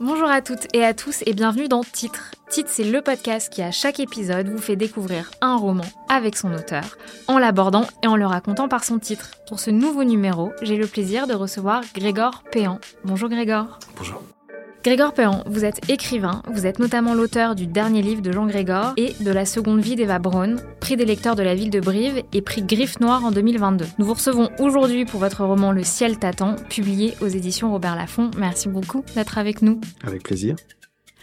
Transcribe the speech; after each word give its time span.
Bonjour 0.00 0.28
à 0.28 0.40
toutes 0.40 0.66
et 0.74 0.84
à 0.84 0.94
tous 0.94 1.22
et 1.26 1.32
bienvenue 1.32 1.68
dans 1.68 1.84
Titre. 1.84 2.32
Titre, 2.50 2.70
c'est 2.72 2.84
le 2.84 3.02
podcast 3.02 3.52
qui 3.52 3.62
à 3.62 3.70
chaque 3.70 4.00
épisode 4.00 4.48
vous 4.48 4.58
fait 4.58 4.76
découvrir 4.76 5.30
un 5.40 5.56
roman 5.56 5.84
avec 6.08 6.36
son 6.36 6.52
auteur, 6.52 6.96
en 7.28 7.38
l'abordant 7.38 7.86
et 8.02 8.08
en 8.08 8.16
le 8.16 8.26
racontant 8.26 8.68
par 8.68 8.84
son 8.84 8.98
titre. 8.98 9.30
Pour 9.46 9.60
ce 9.60 9.70
nouveau 9.70 10.04
numéro, 10.04 10.50
j'ai 10.62 10.76
le 10.76 10.86
plaisir 10.86 11.26
de 11.26 11.34
recevoir 11.34 11.82
Grégor 11.94 12.42
Péan. 12.50 12.80
Bonjour 13.04 13.28
Grégor. 13.28 13.78
Bonjour. 13.96 14.22
Grégor 14.84 15.14
Péan, 15.14 15.44
vous 15.46 15.64
êtes 15.64 15.88
écrivain, 15.88 16.42
vous 16.52 16.66
êtes 16.66 16.80
notamment 16.80 17.14
l'auteur 17.14 17.54
du 17.54 17.68
dernier 17.68 18.02
livre 18.02 18.20
de 18.20 18.32
Jean 18.32 18.46
Grégor 18.46 18.94
et 18.96 19.12
de 19.20 19.30
la 19.30 19.44
seconde 19.44 19.80
vie 19.80 19.94
d'Eva 19.94 20.18
Braun, 20.18 20.56
prix 20.80 20.96
des 20.96 21.04
lecteurs 21.04 21.36
de 21.36 21.42
la 21.44 21.54
ville 21.54 21.70
de 21.70 21.78
Brive 21.78 22.24
et 22.32 22.42
prix 22.42 22.62
Griffe 22.62 22.98
Noire 22.98 23.24
en 23.24 23.30
2022. 23.30 23.84
Nous 23.98 24.04
vous 24.04 24.14
recevons 24.14 24.50
aujourd'hui 24.58 25.04
pour 25.04 25.20
votre 25.20 25.44
roman 25.44 25.70
Le 25.70 25.84
ciel 25.84 26.18
t'attend, 26.18 26.56
publié 26.68 27.14
aux 27.20 27.28
éditions 27.28 27.70
Robert 27.70 27.94
Laffont. 27.94 28.32
Merci 28.36 28.68
beaucoup 28.68 29.04
d'être 29.14 29.38
avec 29.38 29.62
nous. 29.62 29.80
Avec 30.02 30.24
plaisir. 30.24 30.56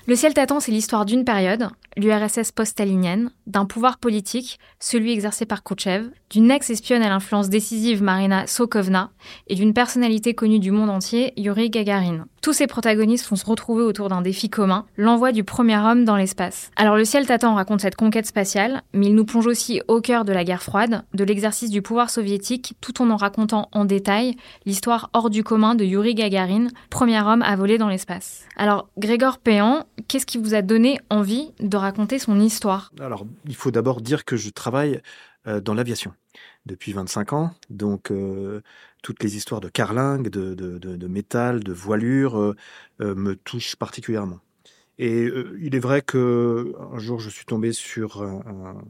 Le 0.07 0.15
ciel 0.15 0.33
t'attend, 0.33 0.61
c'est 0.61 0.71
l'histoire 0.71 1.03
d'une 1.03 1.25
période, 1.25 1.67
l'URSS 1.97 2.51
post-stalinienne, 2.51 3.31
d'un 3.47 3.65
pouvoir 3.65 3.97
politique, 3.97 4.59
celui 4.79 5.11
exercé 5.11 5.45
par 5.45 5.63
Khrouchtchev, 5.63 6.09
d'une 6.29 6.51
ex-espionne 6.51 7.01
à 7.01 7.09
l'influence 7.09 7.49
décisive 7.49 8.03
Marina 8.03 8.45
Sokovna 8.47 9.11
et 9.47 9.55
d'une 9.55 9.73
personnalité 9.73 10.33
connue 10.33 10.59
du 10.59 10.71
monde 10.71 10.89
entier, 10.89 11.33
Yuri 11.37 11.69
Gagarin. 11.69 12.25
Tous 12.41 12.53
ces 12.53 12.67
protagonistes 12.67 13.27
vont 13.27 13.35
se 13.35 13.45
retrouver 13.45 13.83
autour 13.83 14.07
d'un 14.07 14.21
défi 14.21 14.49
commun, 14.49 14.85
l'envoi 14.95 15.31
du 15.31 15.43
premier 15.43 15.77
homme 15.77 16.05
dans 16.05 16.15
l'espace. 16.15 16.71
Alors 16.77 16.95
le 16.95 17.03
ciel 17.03 17.25
t'attend 17.25 17.55
raconte 17.55 17.81
cette 17.81 17.95
conquête 17.95 18.27
spatiale, 18.27 18.81
mais 18.93 19.07
il 19.07 19.15
nous 19.15 19.25
plonge 19.25 19.47
aussi 19.47 19.81
au 19.87 19.99
cœur 19.99 20.23
de 20.23 20.31
la 20.31 20.43
guerre 20.43 20.63
froide, 20.63 21.03
de 21.13 21.23
l'exercice 21.23 21.69
du 21.69 21.81
pouvoir 21.81 22.09
soviétique, 22.09 22.75
tout 22.79 23.01
en 23.01 23.09
en 23.09 23.17
racontant 23.17 23.67
en 23.71 23.85
détail 23.85 24.35
l'histoire 24.65 25.09
hors 25.13 25.29
du 25.29 25.43
commun 25.43 25.75
de 25.75 25.83
Yuri 25.83 26.15
Gagarin, 26.15 26.67
premier 26.89 27.21
homme 27.21 27.41
à 27.41 27.55
voler 27.55 27.77
dans 27.77 27.89
l'espace. 27.89 28.45
Alors 28.55 28.87
Grégor 28.97 29.39
Péan, 29.39 29.85
qu'est-ce 30.07 30.25
qui 30.25 30.37
vous 30.37 30.53
a 30.53 30.61
donné 30.61 30.99
envie 31.09 31.51
de 31.59 31.77
raconter 31.79 32.19
son 32.19 32.39
histoire 32.39 32.91
Alors 32.99 33.25
il 33.45 33.55
faut 33.55 33.71
d'abord 33.71 34.01
dire 34.01 34.25
que 34.25 34.37
je 34.37 34.49
travaille 34.49 35.01
euh, 35.47 35.61
dans 35.61 35.73
l'aviation 35.73 36.13
depuis 36.65 36.91
25 36.91 37.31
ans. 37.31 37.53
Donc, 37.69 38.11
euh, 38.11 38.61
toutes 39.01 39.23
les 39.23 39.37
histoires 39.37 39.61
de 39.61 39.69
carlingue, 39.69 40.29
de, 40.29 41.07
métal, 41.07 41.63
de 41.63 41.71
voilure 41.71 42.37
euh, 42.37 42.55
me 42.99 43.35
touchent 43.35 43.77
particulièrement. 43.77 44.39
Et 44.97 45.29
il 45.61 45.75
est 45.75 45.79
vrai 45.79 46.01
que 46.01 46.73
un 46.93 46.99
jour, 46.99 47.21
je 47.21 47.29
suis 47.29 47.45
tombé 47.45 47.71
sur 47.71 48.21
un, 48.21 48.83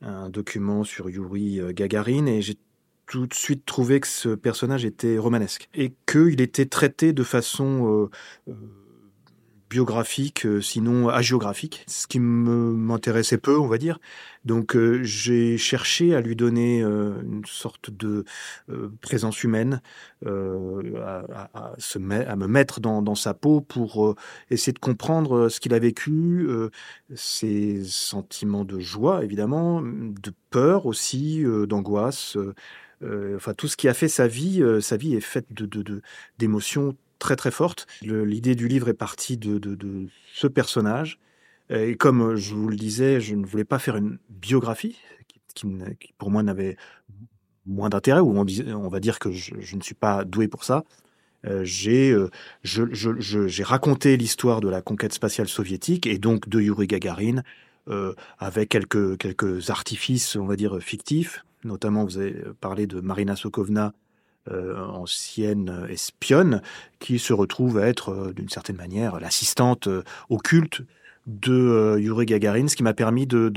un 0.00 0.30
document 0.30 0.84
sur 0.84 1.10
Yuri 1.10 1.60
Gagarin 1.74 2.26
et 2.26 2.40
j'ai 2.40 2.56
tout 3.06 3.26
de 3.26 3.34
suite 3.34 3.66
trouvé 3.66 3.98
que 3.98 4.06
ce 4.06 4.28
personnage 4.28 4.84
était 4.84 5.18
romanesque 5.18 5.68
et 5.74 5.92
qu'il 6.06 6.40
était 6.40 6.66
traité 6.66 7.12
de 7.12 7.24
façon 7.24 8.08
biographique, 9.70 10.46
euh, 10.46 10.60
sinon 10.60 11.08
hagiographique, 11.08 11.84
ce 11.86 12.08
qui 12.08 12.18
m'intéressait 12.18 13.38
peu, 13.38 13.56
on 13.56 13.68
va 13.68 13.78
dire. 13.78 14.00
Donc 14.44 14.74
euh, 14.74 15.00
j'ai 15.04 15.56
cherché 15.58 16.14
à 16.14 16.20
lui 16.20 16.34
donner 16.34 16.82
euh, 16.82 17.22
une 17.22 17.44
sorte 17.46 17.90
de 17.90 18.24
présence 19.00 19.44
humaine, 19.44 19.80
à, 20.26 21.72
se 21.78 21.98
à, 21.98 22.36
me 22.36 22.46
mettre 22.46 22.80
dans, 22.80 23.14
sa 23.14 23.32
peau 23.32 23.60
pour 23.60 24.16
essayer 24.50 24.72
de 24.72 24.78
comprendre 24.78 25.48
ce 25.48 25.60
qu'il 25.60 25.72
a 25.74 25.78
vécu, 25.78 26.48
ses 27.14 27.84
sentiments 27.84 28.64
de 28.64 28.80
joie, 28.80 29.22
évidemment, 29.24 29.82
de 29.82 30.32
peur 30.50 30.86
aussi, 30.86 31.44
d'angoisse. 31.68 32.36
enfin, 33.02 33.54
tout 33.54 33.68
ce 33.68 33.76
qui 33.76 33.88
a 33.88 33.94
fait 33.94 34.08
sa 34.08 34.26
vie, 34.26 34.62
sa 34.80 34.96
vie 34.96 35.14
est 35.14 35.20
faite 35.20 35.52
de 35.52 36.02
d'émotions 36.38 36.96
très 37.20 37.36
très 37.36 37.52
forte. 37.52 37.86
L'idée 38.02 38.56
du 38.56 38.66
livre 38.66 38.88
est 38.88 38.94
partie 38.94 39.36
de, 39.36 39.60
ce 40.34 40.48
personnage. 40.48 41.20
Et 41.72 41.94
comme 41.94 42.34
je 42.34 42.54
vous 42.54 42.68
le 42.68 42.76
disais, 42.76 43.20
je 43.20 43.36
ne 43.36 43.46
voulais 43.46 43.64
pas 43.64 43.78
faire 43.78 43.96
une 43.96 44.18
biographie 44.28 44.98
qui, 45.54 45.66
pour 46.18 46.30
moi 46.30 46.42
n'avait 46.42 46.76
moins 47.66 47.88
d'intérêt, 47.88 48.20
ou 48.20 48.36
on, 48.36 48.88
va 48.88 49.00
dire 49.00 49.18
que 49.20 49.30
je, 49.30 49.76
ne 49.76 49.82
suis 49.82 49.94
pas 49.94 50.24
doué 50.24 50.48
pour 50.48 50.64
ça. 50.64 50.84
Euh, 51.46 51.62
j'ai 51.64 52.10
euh, 52.10 52.28
j'ai 52.64 53.62
raconté 53.62 54.16
l'histoire 54.16 54.60
de 54.60 54.68
la 54.68 54.82
conquête 54.82 55.14
spatiale 55.14 55.48
soviétique 55.48 56.06
et 56.06 56.18
donc 56.18 56.50
de 56.50 56.60
Yuri 56.60 56.86
Gagarin 56.86 57.42
euh, 57.88 58.14
avec 58.38 58.68
quelques, 58.68 59.16
quelques 59.16 59.70
artifices, 59.70 60.36
on 60.36 60.46
va 60.46 60.56
dire, 60.56 60.78
fictifs. 60.80 61.44
Notamment, 61.64 62.04
vous 62.04 62.18
avez 62.18 62.42
parlé 62.60 62.86
de 62.86 63.00
Marina 63.00 63.36
Sokovna, 63.36 63.92
euh, 64.48 64.78
ancienne 64.86 65.86
espionne, 65.90 66.62
qui 66.98 67.18
se 67.18 67.34
retrouve 67.34 67.76
à 67.76 67.86
être, 67.86 68.08
euh, 68.08 68.32
d'une 68.32 68.48
certaine 68.48 68.76
manière, 68.76 69.20
l'assistante 69.20 69.86
euh, 69.86 70.02
occulte 70.30 70.80
de 71.26 71.98
Yuri 71.98 72.24
Gagarin, 72.24 72.66
ce 72.66 72.74
qui 72.74 72.82
m'a 72.82 72.94
permis 72.94 73.26
de, 73.26 73.52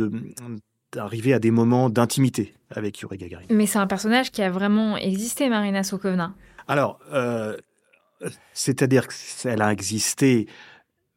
d'arriver 0.91 1.33
à 1.33 1.39
des 1.39 1.51
moments 1.51 1.89
d'intimité 1.89 2.53
avec 2.69 2.99
Yuri 2.99 3.17
Gagarin. 3.17 3.45
Mais 3.49 3.65
c'est 3.65 3.79
un 3.79 3.87
personnage 3.87 4.29
qui 4.29 4.41
a 4.41 4.51
vraiment 4.51 4.97
existé, 4.97 5.47
Marina 5.47 5.83
Sokovna. 5.83 6.35
Alors, 6.67 6.99
c'est-à-dire 8.51 9.07
qu'elle 9.07 9.61
a 9.61 9.71
existé, 9.71 10.47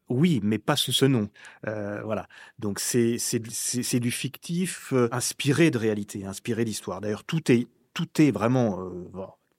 oui, 0.07 0.39
mais 0.41 0.59
pas 0.59 0.77
sous 0.77 0.93
ce 0.93 1.03
nom. 1.03 1.27
voilà. 1.63 2.27
Donc 2.57 2.79
c'est, 2.79 3.17
c'est, 3.19 3.99
du 3.99 4.11
fictif 4.11 4.93
inspiré 5.11 5.71
de 5.71 5.77
réalité, 5.77 6.25
inspiré 6.25 6.63
d'histoire. 6.63 7.01
D'ailleurs, 7.01 7.25
tout 7.25 7.51
est, 7.51 7.67
tout 7.93 8.07
est 8.21 8.31
vraiment 8.31 8.79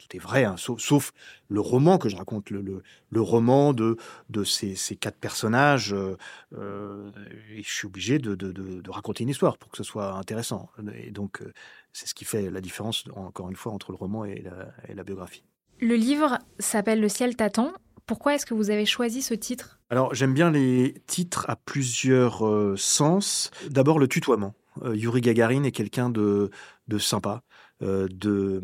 tout 0.08 0.16
est 0.16 0.20
vrai, 0.20 0.44
hein, 0.44 0.56
sauf, 0.56 1.12
le 1.48 1.60
roman 1.60 1.98
que 1.98 2.08
je 2.08 2.16
raconte, 2.16 2.50
le, 2.50 2.82
le, 3.10 3.20
roman 3.20 3.72
de, 3.72 3.96
de 4.30 4.44
ces, 4.44 4.74
ces 4.74 4.96
quatre 4.96 5.18
personnages. 5.18 5.92
Euh, 5.92 6.16
euh, 6.56 7.10
et 7.54 7.62
je 7.62 7.70
suis 7.70 7.86
obligé 7.86 8.18
de, 8.18 8.34
de, 8.34 8.52
de, 8.52 8.90
raconter 8.90 9.24
une 9.24 9.30
histoire 9.30 9.58
pour 9.58 9.70
que 9.70 9.76
ce 9.76 9.84
soit 9.84 10.14
intéressant. 10.14 10.70
Et 10.94 11.10
donc, 11.10 11.42
euh, 11.42 11.52
c'est 11.92 12.06
ce 12.06 12.14
qui 12.14 12.24
fait 12.24 12.50
la 12.50 12.60
différence, 12.60 13.04
encore 13.14 13.48
une 13.48 13.56
fois, 13.56 13.72
entre 13.72 13.92
le 13.92 13.96
roman 13.96 14.24
et 14.24 14.42
la, 14.42 14.68
et 14.88 14.94
la 14.94 15.04
biographie. 15.04 15.44
Le 15.80 15.94
livre 15.94 16.38
s'appelle 16.58 17.00
Le 17.00 17.08
ciel 17.08 17.36
t'attend. 17.36 17.72
Pourquoi 18.06 18.34
est-ce 18.34 18.46
que 18.46 18.54
vous 18.54 18.70
avez 18.70 18.86
choisi 18.86 19.20
ce 19.20 19.34
titre? 19.34 19.78
Alors, 19.90 20.14
j'aime 20.14 20.32
bien 20.32 20.50
les 20.50 20.94
titres 21.06 21.44
à 21.48 21.56
plusieurs 21.56 22.42
sens. 22.78 23.50
D'abord, 23.68 23.98
le 23.98 24.08
tutoiement. 24.08 24.54
Yuri 24.92 25.20
Gagarin 25.20 25.64
est 25.64 25.72
quelqu'un 25.72 26.08
de, 26.08 26.50
de 26.86 26.98
sympa, 26.98 27.42
de 27.80 28.62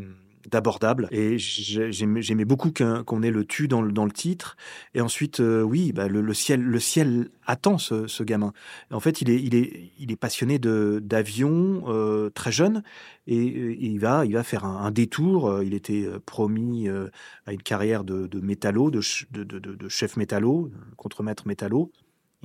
d'abordable. 0.51 1.09
Et 1.11 1.39
j'aimais 1.39 2.45
beaucoup 2.45 2.73
qu'on 2.73 3.23
ait 3.23 3.31
le 3.31 3.45
tu 3.45 3.69
dans 3.69 3.83
le, 3.83 3.93
dans 3.93 4.05
le 4.05 4.13
titre. 4.13 4.57
Et 4.95 5.01
ensuite, 5.01 5.41
euh, 5.41 5.63
oui, 5.63 5.93
bah, 5.93 6.09
le, 6.09 6.35
ciel, 6.35 6.61
le 6.63 6.81
ciel 6.81 7.29
attend 7.47 7.79
ce, 7.79 8.23
gamin. 8.23 8.53
En 8.91 9.01
fait, 9.01 9.21
il 9.21 9.31
est, 9.31 9.43
il 9.43 9.55
est, 9.55 9.91
il 9.99 10.13
est 10.13 10.17
passionné 10.17 10.59
d'avion 10.59 11.85
euh, 11.89 12.31
très 12.31 12.53
jeune 12.53 12.83
et, 13.27 13.37
il, 13.37 13.99
va, 13.99 14.25
il 14.25 14.35
va 14.35 14.43
faire 14.43 14.65
un, 14.65 14.91
détour. 14.91 15.63
Il 15.63 15.75
était 15.75 16.05
euh, 16.05 16.19
promis 16.25 16.89
à 17.47 17.53
une 17.53 17.63
carrière 17.63 18.05
de, 18.05 18.27
de 18.27 18.41
métallo, 18.41 18.91
de, 18.91 19.01
de, 19.31 19.45
de, 19.45 19.89
chef 19.89 20.17
métallo, 20.17 20.71
contremaître 20.97 21.47
métallo. 21.47 21.91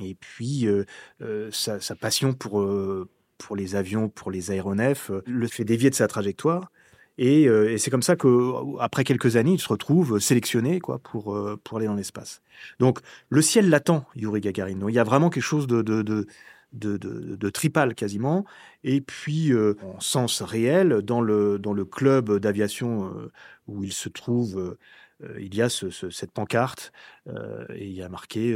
Et 0.02 0.16
puis, 0.16 0.66
sa, 1.52 1.80
sa, 1.82 1.96
passion 1.96 2.34
pour, 2.34 2.66
pour 3.38 3.56
les 3.58 3.76
avions, 3.76 4.08
pour 4.08 4.32
les 4.32 4.52
aéronefs, 4.52 5.12
le 5.26 5.48
fait 5.48 5.66
dévier 5.66 5.90
de 5.90 5.96
sa 5.96 6.08
trajectoire. 6.08 6.72
Euh, 7.20 7.70
et, 7.70 7.78
c'est 7.78 7.92
comme 7.92 8.02
ça 8.02 8.16
qu'après 8.16 9.04
quelques 9.04 9.36
années, 9.36 9.54
il 9.54 9.60
se 9.60 9.68
retrouve 9.68 10.20
sélectionné 10.20 10.80
quoi, 10.80 11.00
pour, 11.00 11.36
euh, 11.36 11.60
pour 11.64 11.78
aller 11.78 11.88
dans 11.88 11.96
l'espace. 11.96 12.42
Donc 12.80 13.00
le 13.30 13.42
ciel 13.42 13.70
l'attend, 13.70 14.06
Yuri 14.16 14.42
Gagarin. 14.42 14.80
il 14.88 14.96
y 14.96 15.00
a 15.00 15.04
vraiment 15.04 15.30
quelque 15.30 15.44
chose 15.44 15.68
de, 15.68 15.82
de, 15.82 16.02
de 16.02 16.28
de, 16.72 16.98
de, 16.98 17.94
quasiment, 17.96 18.46
et 18.84 19.02
puis 19.02 19.52
euh, 19.52 19.74
en 19.82 20.00
sens 20.00 20.44
réel, 20.44 21.02
dans 21.02 21.20
le, 21.20 21.58
dans 21.58 21.74
le 21.74 21.84
club 21.84 22.38
d'aviation 22.38 23.12
où 23.68 23.84
il 23.84 23.92
se 23.92 24.08
trouve, 24.08 24.78
il 25.40 25.56
y 25.56 25.64
a 25.64 25.70
cette 25.70 26.32
pancarte, 26.32 26.92
et 27.74 27.88
il 27.88 27.94
y 27.94 28.04
a 28.04 28.10
marqué 28.10 28.56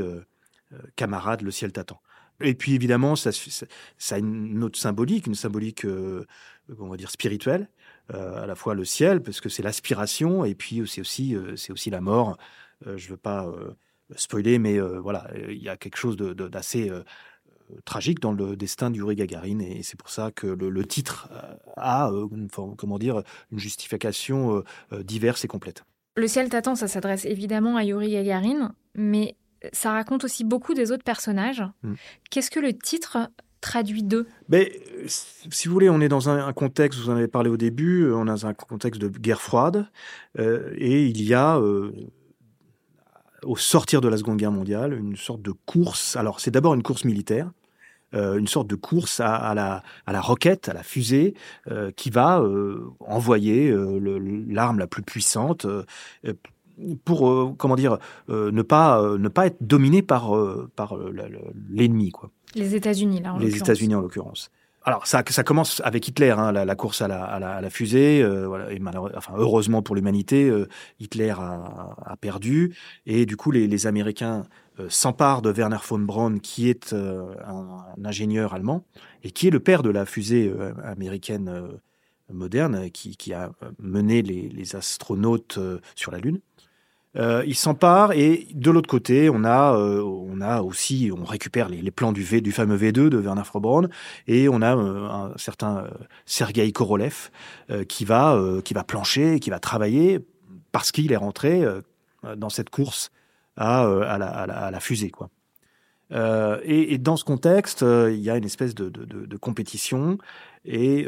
camarade, 0.95 1.41
le 1.41 1.49
ciel 1.49 1.71
t'attend. 1.71 2.01
Et 2.39 2.53
puis 2.53 2.75
évidemment, 2.75 3.15
ça, 3.15 3.31
ça, 3.31 4.15
a 4.15 4.19
une 4.19 4.63
autre 4.63 4.77
symbolique, 4.77 5.25
une 5.25 5.33
symbolique, 5.33 5.83
on 5.85 6.87
va 6.89 6.97
dire, 6.97 7.09
spirituelle, 7.09 7.67
à 8.09 8.45
la 8.45 8.55
fois 8.55 8.73
le 8.73 8.85
ciel, 8.85 9.21
parce 9.21 9.41
que 9.41 9.49
c'est 9.49 9.63
l'aspiration, 9.63 10.45
et 10.45 10.55
puis 10.55 10.83
c'est 10.87 11.01
aussi, 11.01 11.35
c'est 11.55 11.71
aussi 11.71 11.89
la 11.89 12.01
mort. 12.01 12.37
je 12.85 12.91
ne 12.91 13.11
veux 13.11 13.17
pas 13.17 13.51
spoiler, 14.15 14.59
mais 14.59 14.79
voilà, 14.79 15.29
il 15.49 15.61
y 15.61 15.69
a 15.69 15.77
quelque 15.77 15.97
chose 15.97 16.17
d'assez 16.17 16.91
tragique 17.85 18.19
dans 18.19 18.33
le 18.33 18.55
destin 18.55 18.91
d'Uri 18.91 19.15
Gagarin 19.15 19.59
et 19.59 19.83
c'est 19.83 19.97
pour 19.97 20.09
ça 20.09 20.31
que 20.31 20.47
le, 20.47 20.85
titre 20.85 21.29
a, 21.77 22.11
comment 22.77 22.99
dire, 22.99 23.23
une 23.51 23.59
justification 23.59 24.63
diverse 24.91 25.45
et 25.45 25.47
complète. 25.47 25.83
Le 26.15 26.27
ciel 26.27 26.49
t'attend, 26.49 26.75
ça 26.75 26.87
s'adresse 26.87 27.25
évidemment 27.25 27.75
à 27.75 27.83
Yuri 27.83 28.11
Gagarin, 28.11 28.75
mais 28.93 29.35
ça 29.71 29.91
raconte 29.91 30.23
aussi 30.23 30.43
beaucoup 30.43 30.75
des 30.75 30.91
autres 30.91 31.03
personnages. 31.03 31.63
Hmm. 31.81 31.95
Qu'est-ce 32.29 32.51
que 32.51 32.59
le 32.59 32.73
titre 32.73 33.29
traduit 33.63 34.03
d'eux 34.03 34.27
Mais, 34.49 34.71
Si 35.07 35.67
vous 35.67 35.73
voulez, 35.73 35.89
on 35.89 36.01
est 36.01 36.09
dans 36.09 36.29
un, 36.29 36.53
contexte, 36.53 36.99
vous 36.99 37.09
en 37.09 37.15
avez 37.15 37.27
parlé 37.27 37.49
au 37.49 37.57
début, 37.57 38.11
on 38.11 38.23
est 38.23 38.29
dans 38.29 38.45
un 38.45 38.53
contexte 38.53 39.01
de 39.01 39.07
guerre 39.07 39.41
froide, 39.41 39.87
euh, 40.39 40.73
et 40.77 41.05
il 41.05 41.23
y 41.23 41.33
a, 41.33 41.57
euh, 41.57 41.91
au 43.43 43.55
sortir 43.55 44.01
de 44.01 44.07
la 44.07 44.17
Seconde 44.17 44.37
Guerre 44.37 44.51
mondiale, 44.51 44.93
une 44.93 45.15
sorte 45.15 45.41
de 45.41 45.51
course. 45.51 46.15
Alors, 46.15 46.39
c'est 46.39 46.51
d'abord 46.51 46.73
une 46.73 46.83
course 46.83 47.05
militaire, 47.05 47.49
euh, 48.15 48.37
une 48.37 48.47
sorte 48.47 48.67
de 48.67 48.75
course 48.75 49.19
à, 49.19 49.53
la, 49.55 49.81
à 50.05 50.11
la 50.11 50.21
roquette, 50.21 50.69
à 50.69 50.73
la 50.73 50.83
fusée, 50.83 51.33
euh, 51.71 51.91
qui 51.91 52.09
va 52.11 52.41
euh, 52.41 52.91
envoyer 52.99 53.73
l'arme 54.47 54.79
la 54.79 54.87
plus 54.87 55.01
puissante 55.01 55.65
pour 57.05 57.57
comment 57.57 57.75
dire 57.75 57.97
ne 58.29 58.61
pas 58.61 59.17
ne 59.17 59.27
pas 59.29 59.47
être 59.47 59.57
dominé 59.61 60.01
par 60.01 60.31
par 60.75 60.97
l'ennemi 61.69 62.11
quoi. 62.11 62.31
Les 62.55 62.75
États-Unis 62.75 63.21
là. 63.21 63.33
En 63.33 63.37
Les 63.37 63.55
États-Unis 63.57 63.95
en 63.95 64.01
l'occurrence. 64.01 64.49
Alors 64.85 65.07
ça, 65.07 65.23
ça 65.29 65.43
commence 65.43 65.81
avec 65.85 66.05
Hitler, 66.09 66.31
hein, 66.31 66.51
la, 66.51 66.75
course 66.75 67.01
à 67.01 67.07
la, 67.07 67.23
à 67.23 67.61
la, 67.61 67.69
fusée. 67.69 68.17
et 68.19 68.81
enfin, 69.15 69.33
heureusement 69.37 69.81
pour 69.81 69.95
l'humanité, 69.95 70.51
Hitler 70.99 71.29
a, 71.29 71.95
a, 72.05 72.17
perdu 72.17 72.75
et 73.05 73.25
du 73.25 73.37
coup 73.37 73.51
les, 73.51 73.65
les 73.65 73.87
Américains 73.87 74.43
euh, 74.79 74.89
s'empare 74.89 75.43
de 75.43 75.51
Werner 75.51 75.77
von 75.87 75.99
Braun, 75.99 76.39
qui 76.39 76.67
est 76.67 76.93
euh, 76.93 77.35
un, 77.45 77.85
ingénieur 78.03 78.55
allemand 78.55 78.85
et 79.21 79.29
qui 79.29 79.47
est 79.47 79.51
le 79.51 79.59
père 79.59 79.83
de 79.83 79.91
la 79.91 80.07
fusée 80.07 80.49
euh, 80.49 80.73
américaine 80.83 81.79
moderne, 82.31 82.89
qui, 82.89 83.33
a 83.33 83.51
mené 83.77 84.23
les, 84.23 84.75
astronautes 84.75 85.59
sur 85.93 86.11
la 86.11 86.17
Lune. 86.17 86.39
Il 87.15 87.55
s'empare 87.55 88.13
et 88.13 88.47
de 88.53 88.71
l'autre 88.71 88.89
côté, 88.89 89.29
on 89.29 89.43
a, 89.43 89.73
on 89.77 90.41
a 90.41 90.61
aussi, 90.61 91.11
on 91.15 91.23
récupère 91.23 91.69
les, 91.69 91.91
plans 91.91 92.11
du, 92.11 92.23
fameux 92.23 92.77
V2 92.77 93.09
de 93.09 93.17
Werner 93.17 93.43
Braun 93.53 93.87
et 94.27 94.49
on 94.49 94.61
a 94.61 94.73
un 94.73 95.37
certain 95.37 95.85
Sergei 96.25 96.71
Korolev 96.71 97.29
qui 97.87 98.05
va, 98.05 98.39
qui 98.65 98.73
va 98.73 98.83
plancher, 98.83 99.39
qui 99.39 99.51
va 99.51 99.59
travailler 99.59 100.25
parce 100.71 100.91
qu'il 100.91 101.11
est 101.11 101.17
rentré 101.17 101.63
dans 102.35 102.49
cette 102.49 102.71
course 102.71 103.11
euh, 103.59 104.01
à, 104.01 104.15
à, 104.15 104.71
la, 104.71 104.79
fusée. 104.79 105.11
Quoi. 105.11 105.29
Euh, 106.11 106.59
et, 106.63 106.97
dans 106.97 107.17
ce 107.17 107.23
contexte, 107.23 107.83
euh, 107.83 108.11
il 108.11 108.19
y 108.19 108.31
a 108.31 108.35
une 108.35 108.45
espèce 108.45 108.73
de, 108.73 109.37
compétition 109.37 110.17
et 110.65 111.05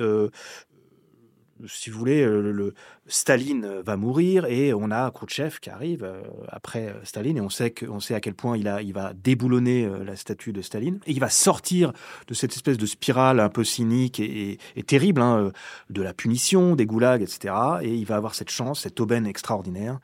si 1.67 1.89
vous 1.89 1.97
voulez, 1.97 2.25
le, 2.25 2.73
Staline 3.07 3.81
va 3.85 3.97
mourir 3.97 4.45
et 4.45 4.73
on 4.73 4.91
a 4.91 5.11
Khrouchtchev 5.11 5.59
qui 5.61 5.69
arrive 5.69 6.07
après 6.49 6.93
Staline 7.03 7.37
et 7.37 7.41
on 7.41 7.49
sait, 7.49 7.71
que, 7.71 7.85
sait 7.99 8.15
à 8.15 8.19
quel 8.19 8.33
point 8.33 8.57
il, 8.57 8.93
va 8.93 9.13
déboulonner 9.13 9.87
la 10.03 10.15
statue 10.15 10.53
de 10.53 10.61
Staline 10.61 10.99
et 11.05 11.11
il 11.11 11.19
va 11.19 11.29
sortir 11.29 11.93
de 12.27 12.33
cette 12.33 12.53
espèce 12.53 12.77
de 12.77 12.85
spirale 12.85 13.39
un 13.39 13.49
peu 13.49 13.63
cynique 13.63 14.19
et, 14.19 14.57
terrible 14.87 15.21
hein, 15.21 15.51
de 15.89 16.01
la 16.01 16.13
punition, 16.13 16.75
des 16.75 16.85
goulags, 16.85 17.21
etc. 17.21 17.53
Et 17.81 17.93
il 17.93 18.05
va 18.05 18.15
avoir 18.15 18.35
cette 18.35 18.49
chance, 18.49 18.81
cette 18.81 18.99
aubaine 18.99 19.27
extraordinaire 19.27 19.99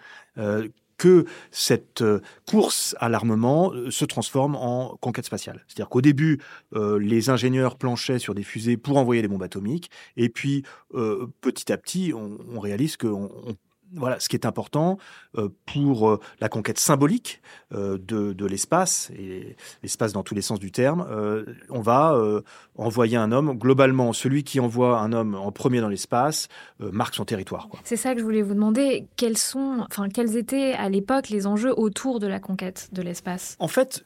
que 1.01 1.25
cette 1.49 2.03
euh, 2.03 2.21
course 2.45 2.95
à 2.99 3.09
l'armement 3.09 3.73
euh, 3.73 3.89
se 3.89 4.05
transforme 4.05 4.55
en 4.55 4.97
conquête 5.01 5.25
spatiale. 5.25 5.65
C'est-à-dire 5.67 5.89
qu'au 5.89 6.01
début, 6.01 6.39
euh, 6.75 6.99
les 6.99 7.31
ingénieurs 7.31 7.75
planchaient 7.79 8.19
sur 8.19 8.35
des 8.35 8.43
fusées 8.43 8.77
pour 8.77 8.97
envoyer 8.97 9.23
des 9.23 9.27
bombes 9.27 9.41
atomiques, 9.41 9.89
et 10.15 10.29
puis 10.29 10.63
petit 11.41 11.73
à 11.73 11.77
petit, 11.77 12.13
on, 12.13 12.59
réalise 12.59 12.97
qu'on 12.97 13.29
voilà, 13.93 14.19
ce 14.19 14.29
qui 14.29 14.35
est 14.35 14.45
important 14.45 14.97
euh, 15.37 15.49
pour 15.65 16.09
euh, 16.09 16.19
la 16.39 16.49
conquête 16.49 16.79
symbolique 16.79 17.41
euh, 17.73 17.97
de, 17.97 18.45
l'espace, 18.45 19.11
et 19.17 19.55
l'espace 19.83 20.13
dans 20.13 20.23
tous 20.23 20.35
les 20.35 20.41
sens 20.41 20.59
du 20.59 20.71
terme, 20.71 21.05
on 21.69 21.81
va 21.81 22.19
envoyer 22.77 23.17
un 23.17 23.31
homme. 23.31 23.57
Globalement, 23.57 24.13
celui 24.13 24.43
qui 24.43 24.59
envoie 24.59 24.99
un 24.99 25.13
homme 25.13 25.35
en 25.35 25.51
premier 25.51 25.79
dans 25.79 25.87
l'espace 25.87 26.47
marque 26.79 27.15
son 27.15 27.23
territoire. 27.23 27.69
C'est 27.83 27.95
ça 27.95 28.13
que 28.13 28.19
je 28.19 28.23
voulais 28.25 28.41
vous 28.41 28.53
demander. 28.53 29.07
Quels, 29.15 29.37
sont, 29.37 29.85
enfin, 29.89 30.09
quels 30.09 30.35
étaient 30.35 30.73
à 30.73 30.89
l'époque 30.89 31.29
les 31.29 31.47
enjeux 31.47 31.73
autour 31.77 32.19
de 32.19 32.27
la 32.27 32.39
conquête 32.39 32.89
de 32.91 33.01
l'espace? 33.01 33.55
En 33.59 33.67
fait, 33.67 34.03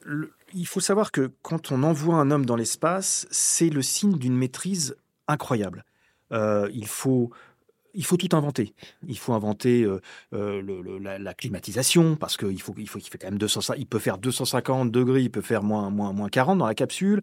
il 0.54 0.68
faut 0.68 0.80
savoir 0.80 1.12
que 1.12 1.31
quand 1.42 1.72
on 1.72 1.81
envoie 1.84 2.16
un 2.16 2.30
homme 2.30 2.46
dans 2.46 2.56
l'espace, 2.56 3.28
c'est 3.31 3.70
le 3.70 3.81
signe 3.81 4.18
d'une 4.18 4.36
maîtrise 4.36 4.96
incroyable. 5.28 5.86
il 6.31 6.88
faut 6.88 7.31
il 7.95 8.06
faut 8.06 8.18
tout 8.18 8.30
inventer. 8.36 8.74
Il 9.07 9.18
faut 9.18 9.33
inventer 9.33 9.83
euh, 9.83 10.01
euh, 10.33 11.18
la, 11.19 11.33
climatisation 11.33 12.15
parce 12.15 12.38
qu'il 12.38 12.62
faut, 12.62 12.75
il 12.77 12.88
faut 12.88 13.00
qu'il 13.00 13.09
fait 13.09 13.18
quand 13.18 13.27
même 13.27 13.39
200, 13.39 13.74
il 13.77 13.88
peut 13.88 14.00
faire 14.00 14.18
250 14.18 14.92
degrés, 14.92 15.21
il 15.21 15.31
peut 15.31 15.42
faire 15.42 15.63
moins, 15.63 15.89
moins, 15.89 16.13
moins 16.13 16.30
40 16.30 16.59
dans 16.59 16.68
la 16.68 16.75
capsule. 16.75 17.21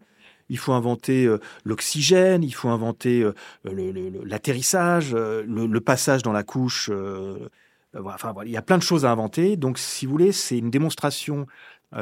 Il 0.49 0.57
faut 0.57 0.73
inventer 0.73 1.25
euh, 1.25 1.39
l'oxygène, 1.63 2.43
il 2.43 2.53
faut 2.53 2.69
inventer 2.69 3.25
l'atterrissage, 3.63 5.13
le, 5.13 5.79
passage 5.79 6.21
dans 6.21 6.33
la 6.33 6.43
couche. 6.43 6.91
enfin, 7.95 8.33
il 8.45 8.51
y 8.51 8.57
a 8.57 8.61
plein 8.61 8.77
de 8.77 8.83
choses 8.83 9.05
à 9.05 9.11
inventer. 9.11 9.55
Donc, 9.55 9.77
si 9.77 10.05
vous 10.05 10.11
voulez, 10.11 10.31
c'est 10.31 10.57
une 10.57 10.69
démonstration 10.69 11.47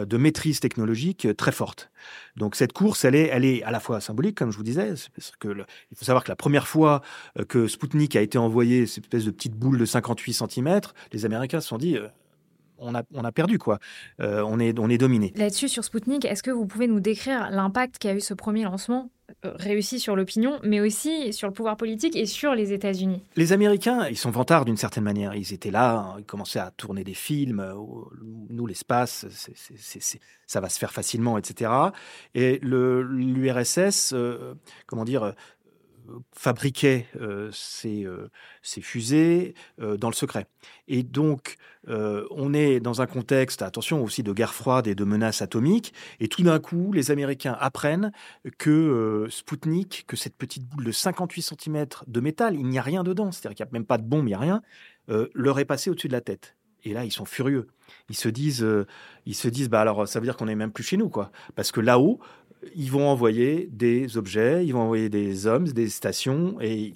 de 0.05 0.17
maîtrise 0.17 0.59
technologique 0.59 1.25
euh, 1.25 1.33
très 1.33 1.51
forte. 1.51 1.91
Donc 2.37 2.55
cette 2.55 2.73
course, 2.73 3.05
elle 3.05 3.15
est, 3.15 3.27
elle 3.27 3.45
est 3.45 3.63
à 3.63 3.71
la 3.71 3.79
fois 3.79 3.99
symbolique, 4.01 4.37
comme 4.37 4.51
je 4.51 4.57
vous 4.57 4.63
disais, 4.63 4.93
parce 5.15 5.31
que 5.39 5.49
il 5.91 5.97
faut 5.97 6.05
savoir 6.05 6.23
que 6.23 6.29
la 6.29 6.35
première 6.35 6.67
fois 6.67 7.01
euh, 7.39 7.45
que 7.45 7.67
Sputnik 7.67 8.15
a 8.15 8.21
été 8.21 8.37
envoyé, 8.37 8.87
cette 8.87 9.05
espèce 9.05 9.25
de 9.25 9.31
petite 9.31 9.55
boule 9.55 9.77
de 9.77 9.85
58 9.85 10.33
cm, 10.33 10.81
les 11.11 11.25
Américains 11.25 11.61
se 11.61 11.67
sont 11.67 11.77
dit, 11.77 11.97
on 12.81 12.95
a, 12.95 13.03
on 13.13 13.23
a 13.23 13.31
perdu 13.31 13.57
quoi. 13.57 13.79
on 14.19 14.59
est, 14.59 14.77
on 14.79 14.89
est 14.89 14.97
dominé. 14.97 15.33
Là-dessus, 15.35 15.69
sur 15.69 15.83
Sputnik, 15.83 16.25
est-ce 16.25 16.43
que 16.43 16.51
vous 16.51 16.65
pouvez 16.65 16.87
nous 16.87 16.99
décrire 16.99 17.49
l'impact 17.49 17.97
qu'a 17.99 18.13
eu 18.13 18.21
ce 18.21 18.33
premier 18.33 18.63
lancement 18.63 19.09
euh, 19.45 19.53
réussi 19.55 19.99
sur 19.99 20.15
l'opinion, 20.15 20.59
mais 20.63 20.79
aussi 20.79 21.33
sur 21.33 21.47
le 21.47 21.53
pouvoir 21.53 21.77
politique 21.77 22.15
et 22.15 22.25
sur 22.25 22.53
les 22.53 22.73
États-Unis? 22.73 23.23
Les 23.35 23.53
Américains, 23.53 24.07
ils 24.07 24.17
sont 24.17 24.29
vantards 24.29 24.65
d'une 24.65 24.77
certaine 24.77 25.03
manière. 25.03 25.35
Ils 25.35 25.53
étaient 25.53 25.71
là, 25.71 26.15
ils 26.19 26.25
commençaient 26.25 26.59
à 26.59 26.71
tourner 26.71 27.03
des 27.03 27.13
films. 27.13 27.59
Euh, 27.59 27.73
nous, 28.49 28.67
l'espace, 28.67 29.25
ça 30.47 30.61
va 30.61 30.69
se 30.69 30.79
faire 30.79 30.91
facilement, 30.91 31.37
etc. 31.37 31.71
Et 32.35 32.59
l'URSS, 32.61 34.13
euh, 34.13 34.53
comment 34.85 35.05
dire, 35.05 35.33
fabriquait 36.33 37.07
ces, 37.51 38.07
fusées 38.63 39.53
dans 39.77 40.09
le 40.09 40.13
secret. 40.13 40.47
Et 40.87 41.03
donc, 41.03 41.57
on 41.87 42.53
est 42.53 42.79
dans 42.79 43.01
un 43.01 43.07
contexte, 43.07 43.61
attention 43.61 44.03
aussi, 44.03 44.23
de 44.23 44.33
guerre 44.33 44.53
froide 44.53 44.87
et 44.87 44.95
de 44.95 45.03
menaces 45.03 45.41
atomiques. 45.41 45.93
Et 46.19 46.27
tout 46.27 46.43
d'un 46.43 46.59
coup, 46.59 46.91
les 46.93 47.11
Américains 47.11 47.57
apprennent 47.59 48.11
que 48.57 49.27
Sputnik, 49.29 50.05
que 50.07 50.15
cette 50.15 50.35
petite 50.35 50.65
boule 50.67 50.85
de 50.85 50.91
58 50.91 51.41
cm 51.41 51.85
de 52.07 52.19
métal, 52.19 52.55
il 52.55 52.67
n'y 52.67 52.79
a 52.79 52.83
rien 52.83 53.03
dedans, 53.03 53.31
c'est-à-dire 53.31 53.55
qu'il 53.55 53.65
n'y 53.65 53.69
a 53.69 53.73
même 53.73 53.85
pas 53.85 53.97
de 53.97 54.03
bombe, 54.03 54.23
il 54.25 54.29
n'y 54.29 54.33
a 54.33 54.39
rien, 54.39 54.61
leur 55.33 55.59
est 55.59 55.65
passé 55.65 55.89
au-dessus 55.89 56.07
de 56.07 56.13
la 56.13 56.21
tête. 56.21 56.55
Et 56.83 56.93
là, 56.93 57.05
ils 57.05 57.11
sont 57.11 57.25
furieux. 57.25 57.67
Ils 58.09 58.15
se 58.15 58.27
disent, 58.27 58.65
ils 59.27 59.35
se 59.35 59.47
disent, 59.47 59.69
bah 59.69 59.81
alors, 59.81 60.07
ça 60.07 60.19
veut 60.19 60.25
dire 60.25 60.35
qu'on 60.35 60.47
n'est 60.47 60.55
même 60.55 60.71
plus 60.71 60.83
chez 60.83 60.97
nous, 60.97 61.09
quoi. 61.09 61.31
Parce 61.53 61.71
que 61.71 61.79
là-haut, 61.79 62.19
ils 62.75 62.91
vont 62.91 63.07
envoyer 63.07 63.67
des 63.71 64.17
objets, 64.17 64.65
ils 64.65 64.71
vont 64.71 64.81
envoyer 64.81 65.09
des 65.09 65.47
hommes, 65.47 65.67
des 65.67 65.89
stations, 65.89 66.59
et 66.61 66.93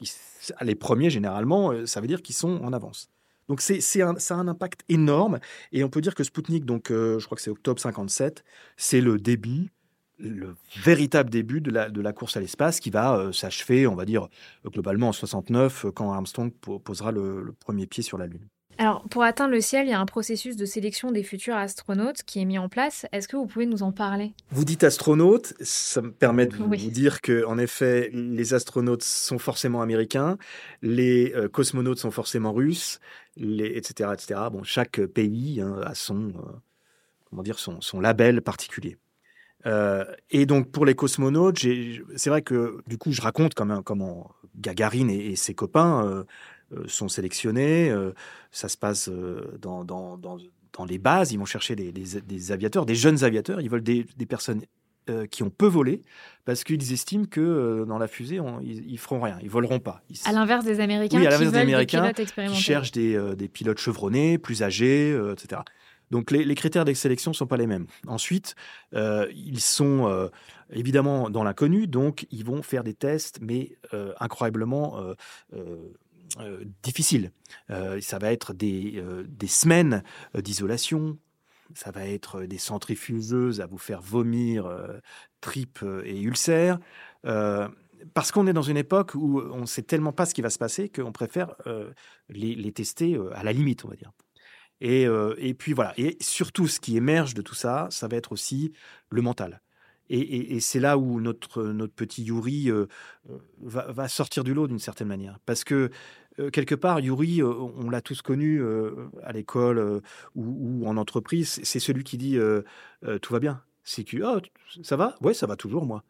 les 0.61 0.75
premiers, 0.75 1.09
généralement, 1.09 1.85
ça 1.85 2.01
veut 2.01 2.07
dire 2.07 2.21
qu'ils 2.21 2.35
sont 2.35 2.61
en 2.63 2.73
avance. 2.73 3.09
Donc 3.47 3.61
c'est, 3.61 3.79
ça 3.81 4.07
a 4.07 4.33
un 4.33 4.47
impact 4.47 4.81
énorme. 4.89 5.39
Et 5.71 5.83
on 5.83 5.89
peut 5.89 6.01
dire 6.01 6.15
que 6.15 6.23
Sputnik, 6.23 6.65
donc, 6.65 6.91
euh, 6.91 7.19
je 7.19 7.25
crois 7.25 7.35
que 7.35 7.41
c'est 7.41 7.51
octobre 7.51 7.79
57, 7.79 8.43
c'est 8.77 9.01
le 9.01 9.19
début, 9.19 9.71
le 10.17 10.55
véritable 10.83 11.29
début 11.29 11.61
de 11.61 11.71
la, 11.71 11.89
de 11.89 12.01
la 12.01 12.13
course 12.13 12.37
à 12.37 12.39
l'espace 12.39 12.79
qui 12.79 12.89
va 12.89 13.17
euh, 13.17 13.31
s'achever, 13.31 13.85
on 13.85 13.95
va 13.95 14.05
dire, 14.05 14.29
globalement 14.65 15.09
en 15.09 15.13
69, 15.13 15.87
quand 15.93 16.11
Armstrong 16.11 16.51
posera 16.51 17.11
le 17.11 17.53
premier 17.59 17.85
pied 17.85 18.01
sur 18.01 18.17
la 18.17 18.27
Lune. 18.27 18.47
Alors, 18.77 19.03
pour 19.09 19.23
atteindre 19.23 19.53
le 19.53 19.61
ciel, 19.61 19.87
il 19.87 19.91
y 19.91 19.93
a 19.93 19.99
un 19.99 20.05
processus 20.05 20.57
de 20.57 20.65
sélection 20.65 21.11
des 21.11 21.23
futurs 21.23 21.55
astronautes 21.55 22.23
qui 22.23 22.41
est 22.41 22.45
mis 22.45 22.59
en 22.59 22.67
place. 22.67 23.05
Est-ce 23.13 23.27
que 23.27 23.37
vous 23.37 23.45
pouvez 23.45 23.65
nous 23.65 23.83
en 23.83 23.93
parler? 23.93 24.33
Vous 24.51 24.65
dites 24.65 24.83
astronautes, 24.83 25.53
ça 25.61 26.01
me 26.01 26.11
permet 26.11 26.45
de 26.45 26.55
vous 26.57 26.75
dire 26.75 27.21
que, 27.21 27.45
en 27.45 27.57
effet, 27.57 28.09
les 28.13 28.53
astronautes 28.53 29.03
sont 29.03 29.39
forcément 29.39 29.81
américains, 29.81 30.37
les 30.81 31.33
euh, 31.35 31.47
cosmonautes 31.47 31.99
sont 31.99 32.11
forcément 32.11 32.51
russes, 32.51 32.99
les, 33.37 33.77
etc., 33.77 34.09
etc. 34.13 34.41
Bon, 34.51 34.63
chaque 34.63 34.99
pays 35.05 35.61
hein, 35.61 35.79
a 35.85 35.95
son, 35.95 36.29
euh, 36.29 36.31
comment 37.29 37.43
dire, 37.43 37.59
son, 37.59 37.79
son, 37.79 38.01
label 38.01 38.41
particulier. 38.41 38.97
et 40.29 40.45
donc 40.45 40.69
pour 40.71 40.85
les 40.85 40.93
cosmonautes, 40.95 41.65
c'est 42.17 42.29
vrai 42.29 42.43
que 42.43 42.83
du 42.85 42.99
coup 42.99 43.11
je 43.11 43.21
raconte 43.21 43.55
comment, 43.55 43.81
comment 43.81 44.31
Gagarine 44.57 45.09
et, 45.09 45.35
ses 45.35 45.55
copains 45.55 46.25
sont 46.87 47.07
sélectionnés. 47.07 47.93
ça 48.51 48.69
se 48.69 48.77
passe 48.77 49.09
dans, 49.61 49.83
dans, 49.83 50.17
dans, 50.17 50.37
dans, 50.73 50.85
les 50.85 50.97
bases. 50.97 51.31
Ils 51.31 51.37
vont 51.37 51.45
chercher 51.45 51.75
des, 51.75 51.91
des, 51.91 52.51
aviateurs, 52.51 52.85
des 52.85 52.95
jeunes 52.95 53.23
aviateurs. 53.23 53.61
Ils 53.61 53.69
veulent 53.69 53.83
des, 53.83 54.05
des 54.17 54.25
personnes 54.25 54.61
euh, 55.07 55.27
qui 55.27 55.43
ont 55.43 55.51
peu 55.51 55.67
volé 55.67 56.01
parce 56.45 56.63
qu'ils 56.63 56.91
estiment 56.91 57.25
que 57.25 57.39
euh, 57.39 57.85
dans 57.85 57.99
la 57.99 58.07
fusée, 58.07 58.39
ils, 58.63 58.91
ils, 58.91 58.97
feront 58.97 59.21
rien, 59.21 59.37
ils 59.43 59.51
voleront 59.51 59.79
pas. 59.79 60.01
À 60.25 60.31
l'inverse 60.31 60.65
des 60.65 60.79
Américains, 60.79 61.19
qui 61.19 61.27
veulent 61.27 61.55
Américains 61.55 62.11
des 62.11 62.25
qui 62.25 62.55
cherchent 62.55 62.91
des, 62.91 63.15
euh, 63.15 63.35
des, 63.35 63.47
pilotes 63.47 63.77
chevronnés, 63.77 64.39
plus 64.39 64.63
âgés, 64.63 65.11
etc. 65.31 65.61
Donc 66.09 66.31
les, 66.31 66.43
les 66.43 66.55
critères 66.55 66.85
de 66.85 66.93
sélection 66.93 67.29
ne 67.31 67.35
sont 67.35 67.45
pas 67.45 67.57
les 67.57 67.67
mêmes. 67.67 67.85
Ensuite, 68.07 68.55
ils 68.93 69.59
sont 69.59 70.29
évidemment 70.71 71.29
dans 71.29 71.43
l'inconnu, 71.43 71.85
donc 71.85 72.25
ils 72.31 72.43
vont 72.43 72.63
faire 72.63 72.83
des 72.83 72.95
tests, 72.95 73.39
mais 73.41 73.77
incroyablement 74.19 74.99
difficiles. 76.83 77.31
ça 77.69 78.17
va 78.19 78.31
être 78.31 78.53
des, 78.53 79.03
des 79.27 79.47
semaines 79.47 80.03
d'isolation, 80.33 81.17
ça 81.73 81.91
va 81.91 82.05
être 82.05 82.43
des 82.43 82.57
centrifugeuses 82.57 83.61
à 83.61 83.65
vous 83.65 83.77
faire 83.77 84.01
vomir 84.01 84.65
euh, 84.65 84.99
tripes 85.41 85.79
euh, 85.83 86.03
et 86.05 86.19
ulcères. 86.21 86.79
Euh, 87.25 87.67
parce 88.13 88.31
qu'on 88.31 88.45
est 88.45 88.53
dans 88.53 88.61
une 88.61 88.77
époque 88.77 89.15
où 89.15 89.41
on 89.41 89.61
ne 89.61 89.65
sait 89.65 89.81
tellement 89.81 90.11
pas 90.11 90.25
ce 90.25 90.33
qui 90.35 90.41
va 90.41 90.51
se 90.51 90.59
passer 90.59 90.89
qu'on 90.89 91.11
préfère 91.11 91.55
les, 92.29 92.71
tester 92.71 93.17
à 93.33 93.43
la 93.43 93.51
limite, 93.51 93.83
on 93.83 93.87
va 93.87 93.95
dire. 93.95 94.11
Et, 94.79 95.07
et, 95.37 95.53
puis 95.55 95.73
voilà. 95.73 95.91
Et 95.97 96.15
surtout, 96.21 96.67
ce 96.67 96.79
qui 96.79 96.97
émerge 96.97 97.33
de 97.33 97.41
tout 97.41 97.55
ça, 97.55 97.87
ça 97.89 98.07
va 98.07 98.17
être 98.17 98.31
aussi 98.31 98.73
le 99.09 99.23
mental. 99.23 99.61
Et, 100.09 100.59
c'est 100.59 100.79
là 100.79 100.97
où 100.97 101.19
notre, 101.19 101.63
notre 101.63 101.93
petit 101.93 102.23
Yuri 102.23 102.69
va, 103.61 103.91
va, 103.91 104.07
sortir 104.07 104.43
du 104.43 104.53
lot 104.53 104.67
d'une 104.67 104.79
certaine 104.79 105.07
manière. 105.07 105.39
Parce 105.45 105.63
que 105.63 105.89
euh, 106.39 106.49
quelque 106.49 106.75
part, 106.75 106.99
Yuri, 106.99 107.41
euh, 107.41 107.47
on 107.47 107.89
l'a 107.89 108.01
tous 108.01 108.21
connu 108.21 108.61
euh, 108.61 109.07
à 109.23 109.31
l'école 109.31 110.01
ou, 110.35 110.87
en 110.87 110.97
entreprise, 110.97 111.59
c'est 111.63 111.79
celui 111.79 112.03
qui 112.03 112.17
dit 112.17 112.37
tout 113.21 113.33
va 113.33 113.39
bien. 113.39 113.61
C'est 113.83 114.03
que 114.03 114.17
oh, 114.23 114.41
ça 114.83 114.95
va, 114.95 115.15
ouais, 115.21 115.33
ça 115.33 115.47
va 115.47 115.55
toujours 115.55 115.85
moi. 115.85 116.03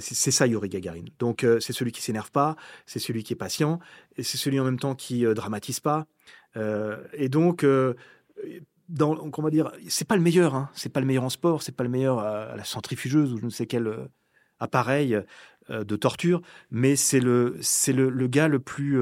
C'est 0.00 0.30
ça 0.30 0.46
Yuri 0.46 0.68
Gagarin. 0.68 1.04
Donc 1.18 1.46
c'est 1.60 1.72
celui 1.72 1.92
qui 1.92 2.02
s'énerve 2.02 2.30
pas, 2.30 2.56
c'est 2.84 2.98
celui 2.98 3.22
qui 3.22 3.32
est 3.32 3.36
patient, 3.36 3.80
et 4.16 4.22
c'est 4.22 4.36
celui 4.36 4.60
en 4.60 4.64
même 4.64 4.78
temps 4.78 4.94
qui 4.94 5.24
dramatise 5.24 5.80
pas. 5.80 6.06
et 7.14 7.28
donc 7.28 7.64
dans, 8.88 9.16
on 9.36 9.42
va 9.42 9.50
dire, 9.50 9.70
c'est 9.88 10.06
pas 10.06 10.16
le 10.16 10.22
meilleur, 10.22 10.54
hein. 10.54 10.70
c'est 10.74 10.92
pas 10.92 11.00
le 11.00 11.06
meilleur 11.06 11.24
en 11.24 11.30
sport, 11.30 11.62
c'est 11.62 11.76
pas 11.76 11.84
le 11.84 11.90
meilleur 11.90 12.18
à, 12.20 12.56
la 12.56 12.64
centrifugeuse 12.64 13.32
ou 13.32 13.38
je 13.38 13.44
ne 13.44 13.50
sais 13.50 13.66
quel 13.66 14.08
appareil 14.60 15.20
de 15.68 15.96
torture, 15.96 16.40
mais 16.70 16.96
c'est 16.96 17.20
le, 17.20 17.56
c'est 17.60 17.92
le, 17.92 18.26
gars 18.26 18.48
le 18.48 18.58
plus 18.58 18.98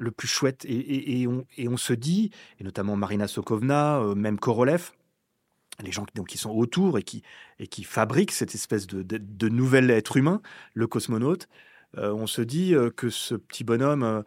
le 0.00 0.10
plus 0.10 0.28
chouette. 0.28 0.64
Et, 0.68 1.26
on, 1.26 1.76
se 1.76 1.92
dit, 1.92 2.30
et 2.58 2.64
notamment 2.64 2.96
Marina 2.96 3.28
Sokovna, 3.28 4.00
euh, 4.00 4.14
même 4.14 4.38
Korolev, 4.38 4.92
les 5.82 5.92
gens 5.92 6.06
donc, 6.14 6.28
qui 6.28 6.38
sont 6.38 6.50
autour 6.50 6.98
et 6.98 7.02
qui, 7.02 7.22
et 7.58 7.66
qui 7.66 7.84
fabriquent 7.84 8.32
cette 8.32 8.54
espèce 8.54 8.86
de, 8.86 9.02
de, 9.02 9.48
nouvel 9.48 9.90
être 9.90 10.16
humain, 10.16 10.40
le 10.74 10.86
cosmonaute, 10.86 11.48
euh, 11.96 12.12
on 12.12 12.26
se 12.26 12.42
dit 12.42 12.74
euh, 12.74 12.90
que 12.90 13.10
ce 13.10 13.34
petit 13.34 13.64
bonhomme, 13.64 14.24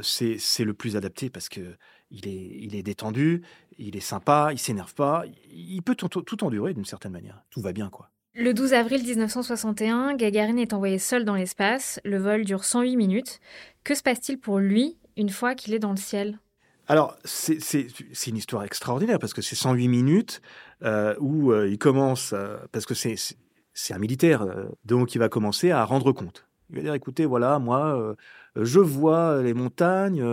c'est, 0.00 0.38
le 0.64 0.72
plus 0.72 0.96
adapté 0.96 1.28
parce 1.28 1.48
que 1.48 1.76
il 2.10 2.28
est, 2.28 2.58
il 2.60 2.74
est 2.76 2.82
détendu, 2.82 3.42
il 3.78 3.96
est 3.96 4.00
sympa, 4.00 4.50
il 4.52 4.58
s'énerve 4.58 4.94
pas, 4.94 5.24
il 5.50 5.82
peut 5.82 5.94
tout, 5.94 6.44
endurer 6.44 6.74
d'une 6.74 6.84
certaine 6.84 7.12
manière. 7.12 7.42
Tout 7.50 7.60
va 7.60 7.72
bien, 7.72 7.88
quoi. 7.88 8.10
Le 8.34 8.54
12 8.54 8.72
avril 8.72 9.02
1961, 9.02 10.14
Gagarine 10.14 10.58
est 10.58 10.72
envoyé 10.72 10.98
seul 10.98 11.26
dans 11.26 11.34
l'espace. 11.34 12.00
Le 12.02 12.16
vol 12.16 12.44
dure 12.44 12.64
108 12.64 12.96
minutes. 12.96 13.40
Que 13.84 13.94
se 13.94 14.02
passe-t-il 14.02 14.38
pour 14.38 14.58
lui 14.58 14.96
une 15.18 15.28
fois 15.28 15.54
qu'il 15.54 15.74
est 15.74 15.78
dans 15.78 15.90
le 15.90 15.98
ciel? 15.98 16.38
Alors, 16.88 17.16
c'est 17.24 17.86
une 18.26 18.36
histoire 18.36 18.64
extraordinaire 18.64 19.18
parce 19.18 19.34
que 19.34 19.42
c'est 19.42 19.54
108 19.54 19.88
minutes 19.88 20.42
euh, 20.82 21.14
où 21.20 21.52
euh, 21.52 21.68
il 21.68 21.78
commence, 21.78 22.32
euh, 22.32 22.56
parce 22.72 22.86
que 22.86 22.94
c'est 22.94 23.94
un 23.94 23.98
militaire, 23.98 24.46
donc 24.84 25.14
il 25.14 25.18
va 25.18 25.28
commencer 25.28 25.70
à 25.70 25.84
rendre 25.84 26.12
compte. 26.12 26.46
Il 26.70 26.76
va 26.76 26.82
dire, 26.82 26.94
écoutez, 26.94 27.26
voilà, 27.26 27.58
moi, 27.58 28.16
je 28.56 28.80
vois 28.80 29.42
les 29.42 29.54
montagnes 29.54 30.24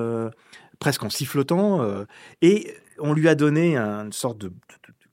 presque 0.80 1.04
en 1.04 1.10
sifflotant, 1.10 2.06
et 2.42 2.74
on 3.00 3.14
lui 3.14 3.28
a 3.30 3.36
donné 3.36 3.78
une 3.78 4.14
sorte 4.14 4.38
de, 4.38 4.52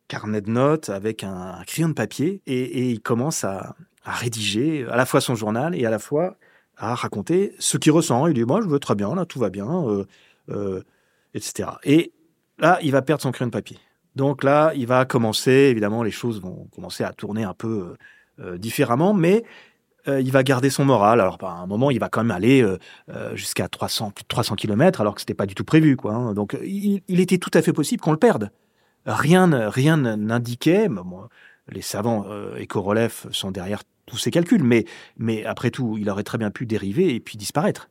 carnet 0.09 0.41
de 0.41 0.51
notes 0.51 0.89
avec 0.89 1.25
un, 1.25 1.63
crayon 1.67 1.89
de 1.89 1.95
papier, 1.95 2.43
et, 2.47 2.91
il 2.91 3.01
commence 3.01 3.45
à, 3.45 3.75
rédiger 4.05 4.87
à 4.89 4.97
la 4.97 5.05
fois 5.05 5.21
son 5.21 5.35
journal 5.35 5.75
et 5.75 5.85
à 5.85 5.91
la 5.91 5.99
fois 5.99 6.37
à 6.77 6.95
raconter 6.95 7.55
ce 7.59 7.77
qu'il 7.77 7.91
ressent. 7.91 8.27
Il 8.29 8.35
dit 8.35 8.45
Moi, 8.45 8.61
je 8.63 8.69
veux 8.69 8.79
très 8.79 8.95
bien, 8.95 9.15
là, 9.15 9.25
tout 9.25 9.41
va 9.41 9.51
bien, 9.51 9.69
euh, 9.69 10.05
euh, 10.51 10.83
etc. 11.35 11.71
Et 11.83 12.13
là, 12.59 12.79
il 12.83 12.93
va 12.93 13.03
perdre 13.03 13.23
son 13.23 13.33
crayon 13.33 13.49
de 13.49 13.53
papier. 13.53 13.79
Donc 14.15 14.45
là, 14.45 14.73
il 14.75 14.87
va 14.87 15.05
commencer, 15.05 15.51
évidemment, 15.51 16.03
les 16.03 16.11
choses 16.11 16.41
vont 16.41 16.69
commencer 16.75 17.03
à 17.03 17.13
tourner 17.13 17.43
un 17.43 17.55
peu 17.55 17.97
euh, 18.39 18.59
différemment, 18.59 19.13
mais 19.13 19.45
il 20.07 20.31
va 20.33 20.43
garder 20.43 20.71
son 20.71 20.85
moral. 20.85 21.21
Alors, 21.21 21.39
à 21.43 21.63
un 21.63 21.67
moment, 21.67 21.91
il 21.91 21.99
va 21.99 22.09
quand 22.09 22.23
même 22.23 22.31
aller 22.31 22.65
jusqu'à 23.35 23.69
300, 23.69 24.11
plus 24.11 24.23
de 24.23 24.29
300 24.29 24.57
km, 24.57 25.01
alors 25.01 25.15
que 25.15 25.21
c'était 25.21 25.35
pas 25.35 25.47
du 25.47 25.55
tout 25.55 25.65
prévu. 25.65 25.97
Quoi, 25.97 26.13
hein. 26.13 26.35
Donc, 26.35 26.57
il, 26.63 27.21
était 27.21 27.39
tout 27.39 27.51
à 27.55 27.63
fait 27.63 27.73
possible 27.73 28.01
qu'on 28.03 28.13
le 28.13 28.19
perde. 28.19 28.51
Rien, 29.05 29.69
rien 29.69 29.97
n'indiquait. 29.97 30.89
les 31.69 31.83
savants 31.83 32.27
et 32.57 32.67
Korolev 32.67 33.27
sont 33.31 33.51
derrière 33.51 33.83
tous 34.07 34.17
ces 34.17 34.31
calculs, 34.31 34.63
mais, 34.63 34.85
mais 35.19 35.45
après 35.45 35.71
tout, 35.71 35.97
il 35.99 36.09
aurait 36.09 36.23
très 36.23 36.39
bien 36.39 36.51
pu 36.51 36.65
dériver 36.65 37.15
et 37.15 37.21
puis 37.21 37.37
disparaître. 37.37 37.89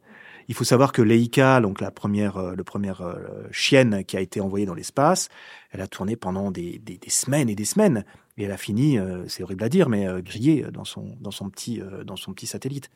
Il 0.48 0.56
faut 0.56 0.64
savoir 0.64 0.92
que 0.92 1.02
Leica, 1.02 1.60
donc 1.60 1.82
la 1.82 1.92
première, 1.92 2.38
euh, 2.38 2.56
le 2.56 2.64
première 2.64 3.02
euh, 3.02 3.16
chienne 3.52 4.04
qui 4.06 4.16
a 4.16 4.22
été 4.22 4.42
envoyée 4.42 4.66
dans 4.66 4.76
l'espace, 4.76 5.30
elle 5.72 5.82
a 5.82 5.88
tourné 5.88 6.16
pendant 6.16 6.52
des, 6.52 6.82
semaines 7.08 7.50
et 7.50 7.56
des 7.56 7.66
semaines, 7.66 8.06
et 8.38 8.44
elle 8.44 8.52
a 8.52 8.58
fini, 8.58 8.98
euh, 8.98 9.28
c'est 9.28 9.44
horrible 9.44 9.64
à 9.64 9.70
dire, 9.70 9.90
mais 9.90 10.08
grillée 10.22 10.66
dans 10.72 10.86
son, 10.86 11.16
dans 11.22 11.32
son 11.32 11.50
petit, 11.50 11.82
dans 12.06 12.16
son 12.16 12.34
petit 12.34 12.48
satellite. 12.48 12.90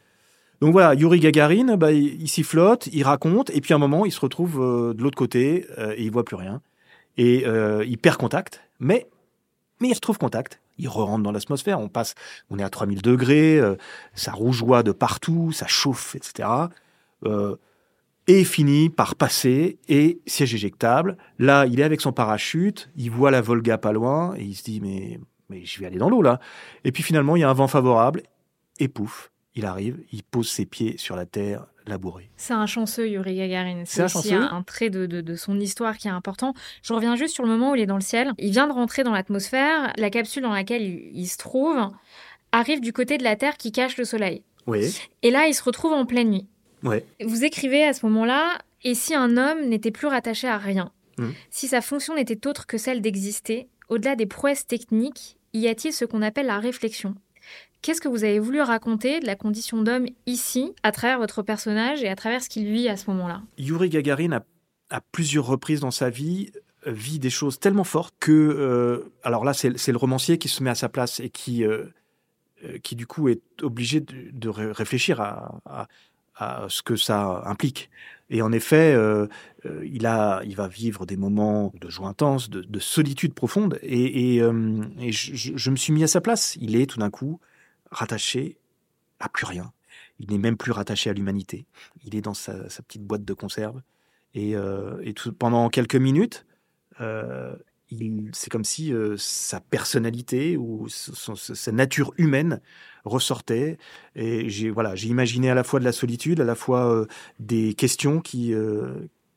Donc 0.61 0.73
voilà, 0.73 0.93
Yuri 0.93 1.19
Gagarin, 1.19 1.77
bah, 1.77 1.93
il, 1.93 2.27
s'y 2.27 2.43
flotte, 2.43 2.89
il 2.91 3.03
raconte, 3.03 3.49
et 3.51 3.61
puis 3.61 3.73
à 3.73 3.77
un 3.77 3.79
moment, 3.79 4.05
il 4.05 4.11
se 4.11 4.19
retrouve 4.19 4.59
de 4.59 5.01
l'autre 5.01 5.17
côté 5.17 5.65
et 5.95 6.03
il 6.03 6.11
voit 6.11 6.25
plus 6.25 6.35
rien, 6.35 6.61
et 7.17 7.45
il 7.85 7.97
perd 7.97 8.17
contact, 8.17 8.61
mais 8.79 9.07
mais 9.81 9.87
il 9.87 9.93
retrouve 9.93 10.17
contact 10.17 10.59
il 10.79 10.87
re-rentre 10.87 11.23
dans 11.23 11.31
l'atmosphère. 11.31 11.79
On 11.79 11.89
passe, 11.89 12.15
on 12.49 12.57
est 12.57 12.63
à 12.63 12.69
3000 12.69 13.01
degrés, 13.01 13.59
euh, 13.59 13.75
ça 14.15 14.31
rougeoie 14.31 14.81
de 14.81 14.91
partout, 14.91 15.51
ça 15.51 15.67
chauffe, 15.67 16.15
etc. 16.15 16.49
Euh, 17.25 17.57
et 18.27 18.43
finit 18.43 18.89
par 18.89 19.15
passer 19.15 19.77
et 19.87 20.21
siège 20.25 20.55
éjectable. 20.55 21.17
Là, 21.37 21.65
il 21.65 21.79
est 21.79 21.83
avec 21.83 21.99
son 21.99 22.11
parachute, 22.11 22.89
il 22.95 23.11
voit 23.11 23.31
la 23.31 23.41
Volga 23.41 23.77
pas 23.77 23.91
loin 23.91 24.35
et 24.37 24.43
il 24.43 24.55
se 24.55 24.63
dit 24.63 24.79
mais 24.81 25.19
mais 25.49 25.65
je 25.65 25.79
vais 25.79 25.85
aller 25.85 25.97
dans 25.97 26.09
l'eau 26.09 26.21
là. 26.21 26.39
Et 26.83 26.91
puis 26.91 27.03
finalement, 27.03 27.35
il 27.35 27.39
y 27.41 27.43
a 27.43 27.49
un 27.49 27.53
vent 27.53 27.67
favorable 27.67 28.23
et 28.79 28.87
pouf, 28.87 29.31
il 29.55 29.65
arrive, 29.65 29.99
il 30.11 30.23
pose 30.23 30.49
ses 30.49 30.65
pieds 30.65 30.97
sur 30.97 31.15
la 31.15 31.25
terre 31.25 31.65
labourée. 31.89 32.29
C'est 32.37 32.53
un 32.53 32.65
chanceux, 32.65 33.09
Yuri 33.09 33.35
Gagarin. 33.35 33.83
C'est 33.85 34.03
aussi 34.03 34.33
un, 34.33 34.43
un, 34.43 34.63
trait 34.63 34.89
de, 34.89 35.05
de, 35.05 35.35
son 35.35 35.59
histoire 35.59 35.97
qui 35.97 36.07
est 36.07 36.11
important. 36.11 36.53
Je 36.83 36.93
reviens 36.93 37.15
juste 37.15 37.33
sur 37.33 37.43
le 37.43 37.49
moment 37.49 37.71
où 37.71 37.75
il 37.75 37.81
est 37.81 37.87
dans 37.87 37.95
le 37.95 38.01
ciel. 38.01 38.31
Il 38.37 38.51
vient 38.51 38.67
de 38.67 38.73
rentrer 38.73 39.03
dans 39.03 39.11
l'atmosphère. 39.11 39.91
La 39.97 40.09
capsule 40.09 40.43
dans 40.43 40.53
laquelle 40.53 40.83
il, 40.83 41.27
se 41.27 41.37
trouve 41.37 41.89
arrive 42.51 42.79
du 42.79 42.93
côté 42.93 43.17
de 43.17 43.23
la 43.23 43.35
Terre 43.35 43.57
qui 43.57 43.71
cache 43.71 43.97
le 43.97 44.05
Soleil. 44.05 44.43
Oui. 44.67 44.95
Et 45.23 45.31
là, 45.31 45.47
il 45.47 45.53
se 45.53 45.63
retrouve 45.63 45.93
en 45.93 46.05
pleine 46.05 46.29
nuit. 46.29 46.47
Oui. 46.83 46.97
Vous 47.25 47.43
écrivez 47.43 47.83
à 47.83 47.93
ce 47.93 48.05
moment-là, 48.05 48.59
et 48.83 48.93
si 48.93 49.13
un 49.13 49.35
homme 49.35 49.67
n'était 49.67 49.91
plus 49.91 50.07
rattaché 50.07 50.47
à 50.47 50.57
rien, 50.57 50.91
hmm. 51.17 51.31
si 51.49 51.67
sa 51.67 51.81
fonction 51.81 52.15
n'était 52.15 52.47
autre 52.47 52.67
que 52.67 52.77
celle 52.77 53.01
d'exister, 53.01 53.67
au-delà 53.89 54.15
des 54.15 54.27
prouesses 54.27 54.65
techniques, 54.65 55.38
y 55.53 55.67
a-t-il 55.67 55.93
ce 55.93 56.05
qu'on 56.05 56.21
appelle 56.21 56.47
la 56.47 56.59
réflexion? 56.59 57.15
Qu'est-ce 57.81 58.01
que 58.01 58.09
vous 58.09 58.23
avez 58.23 58.39
voulu 58.39 58.61
raconter 58.61 59.19
de 59.19 59.25
la 59.25 59.35
condition 59.35 59.81
d'homme 59.81 60.05
ici, 60.25 60.73
à 60.83 60.91
travers 60.91 61.17
votre 61.17 61.41
personnage 61.43 62.03
et 62.03 62.09
à 62.09 62.15
travers 62.15 62.43
ce 62.43 62.49
qu'il 62.49 62.69
vit 62.69 62.89
à 62.89 62.97
ce 62.97 63.09
moment-là? 63.09 63.41
Yuri 63.57 63.89
Gagarin 63.89 64.33
a, 64.33 64.43
à 64.89 65.01
plusieurs 65.11 65.45
reprises 65.45 65.79
dans 65.79 65.91
sa 65.91 66.09
vie 66.09 66.51
euh, 66.87 66.91
vit 66.91 67.19
des 67.19 67.29
choses 67.29 67.59
tellement 67.59 67.83
fortes 67.83 68.15
que, 68.19 68.31
euh, 68.31 69.11
alors 69.23 69.43
là, 69.45 69.53
c'est 69.53 69.91
le 69.91 69.97
romancier 69.97 70.37
qui 70.37 70.49
se 70.49 70.63
met 70.63 70.69
à 70.69 70.75
sa 70.75 70.89
place 70.89 71.19
et 71.19 71.29
qui, 71.29 71.63
euh, 71.65 71.85
qui 72.83 72.95
du 72.95 73.07
coup 73.07 73.29
est 73.29 73.41
obligé 73.61 74.01
de, 74.01 74.49
réfléchir 74.49 75.21
à, 75.21 75.87
ce 76.67 76.81
que 76.81 76.95
ça 76.95 77.43
implique. 77.45 77.89
Et 78.29 78.41
en 78.41 78.51
effet, 78.51 78.95
il, 79.83 80.05
a, 80.05 80.41
il 80.45 80.55
va 80.55 80.67
vivre 80.67 81.05
des 81.05 81.17
moments 81.17 81.73
de 81.79 81.89
joie 81.89 82.07
intense, 82.07 82.49
de, 82.49 82.79
solitude 82.79 83.33
profonde, 83.33 83.79
et, 83.81 84.39
je, 84.39 85.53
je, 85.55 85.69
me 85.71 85.75
suis 85.75 85.93
mis 85.93 86.03
à 86.03 86.07
sa 86.07 86.21
place. 86.21 86.55
Il 86.61 86.75
est 86.75 86.85
tout 86.85 86.99
d'un 86.99 87.09
coup 87.09 87.39
rattaché 87.91 88.57
à 89.19 89.29
plus 89.29 89.45
rien. 89.45 89.71
Il 90.19 90.31
n'est 90.31 90.37
même 90.37 90.57
plus 90.57 90.71
rattaché 90.71 91.09
à 91.09 91.13
l'humanité. 91.13 91.65
Il 92.05 92.15
est 92.15 92.21
dans 92.21 92.33
sa, 92.33 92.53
petite 92.87 93.03
boîte 93.03 93.23
de 93.23 93.33
conserve. 93.33 93.81
Et, 94.33 94.55
euh, 94.55 95.01
pendant 95.37 95.69
quelques 95.69 95.95
minutes, 95.95 96.45
euh, 97.01 97.55
c'est 98.33 98.49
comme 98.49 98.63
si 98.63 98.93
sa 99.17 99.59
personnalité 99.59 100.57
ou 100.57 100.87
sa 100.89 101.71
nature 101.71 102.13
humaine 102.17 102.61
ressortait. 103.05 103.77
Et 104.15 104.49
j'ai 104.49 104.69
voilà, 104.69 104.95
j'ai 104.95 105.07
imaginé 105.07 105.49
à 105.49 105.55
la 105.55 105.63
fois 105.63 105.79
de 105.79 105.85
la 105.85 105.91
solitude, 105.91 106.39
à 106.41 106.45
la 106.45 106.55
fois 106.55 107.05
des 107.39 107.73
questions 107.73 108.21
qui 108.21 108.53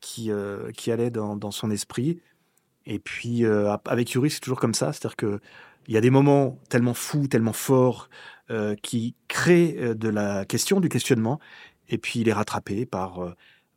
qui 0.00 0.30
qui 0.75 0.92
allaient 0.92 1.11
dans, 1.11 1.37
dans 1.37 1.50
son 1.50 1.71
esprit. 1.71 2.21
Et 2.87 2.99
puis 2.99 3.44
avec 3.47 4.12
Yuri, 4.12 4.30
c'est 4.30 4.40
toujours 4.40 4.61
comme 4.61 4.75
ça, 4.75 4.92
c'est-à-dire 4.92 5.16
que 5.16 5.40
il 5.88 5.94
y 5.94 5.97
a 5.97 6.00
des 6.00 6.11
moments 6.11 6.59
tellement 6.68 6.94
fous, 6.94 7.28
tellement 7.28 7.52
forts, 7.52 8.09
qui 8.82 9.14
créent 9.28 9.94
de 9.94 10.09
la 10.09 10.44
question, 10.44 10.80
du 10.80 10.88
questionnement, 10.88 11.40
et 11.88 11.99
puis 11.99 12.21
il 12.21 12.28
est 12.28 12.32
rattrapé 12.32 12.87
par 12.87 13.35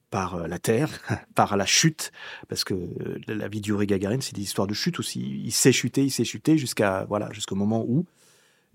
par 0.09 0.35
euh, 0.35 0.47
la 0.47 0.59
Terre, 0.59 0.89
par 1.35 1.57
la 1.57 1.65
chute, 1.65 2.11
parce 2.47 2.63
que 2.63 2.73
euh, 2.73 3.19
la 3.27 3.47
vie 3.47 3.61
d'Yuri 3.61 3.87
Gagarin, 3.87 4.21
c'est 4.21 4.35
des 4.35 4.41
histoires 4.41 4.67
de 4.67 4.73
chute 4.73 4.99
aussi. 4.99 5.41
Il 5.43 5.51
s'est 5.51 5.71
chuté, 5.71 6.03
il 6.03 6.11
s'est 6.11 6.25
chuté 6.25 6.57
jusqu'à 6.57 7.05
voilà 7.05 7.31
jusqu'au 7.31 7.55
moment 7.55 7.83
où. 7.87 8.05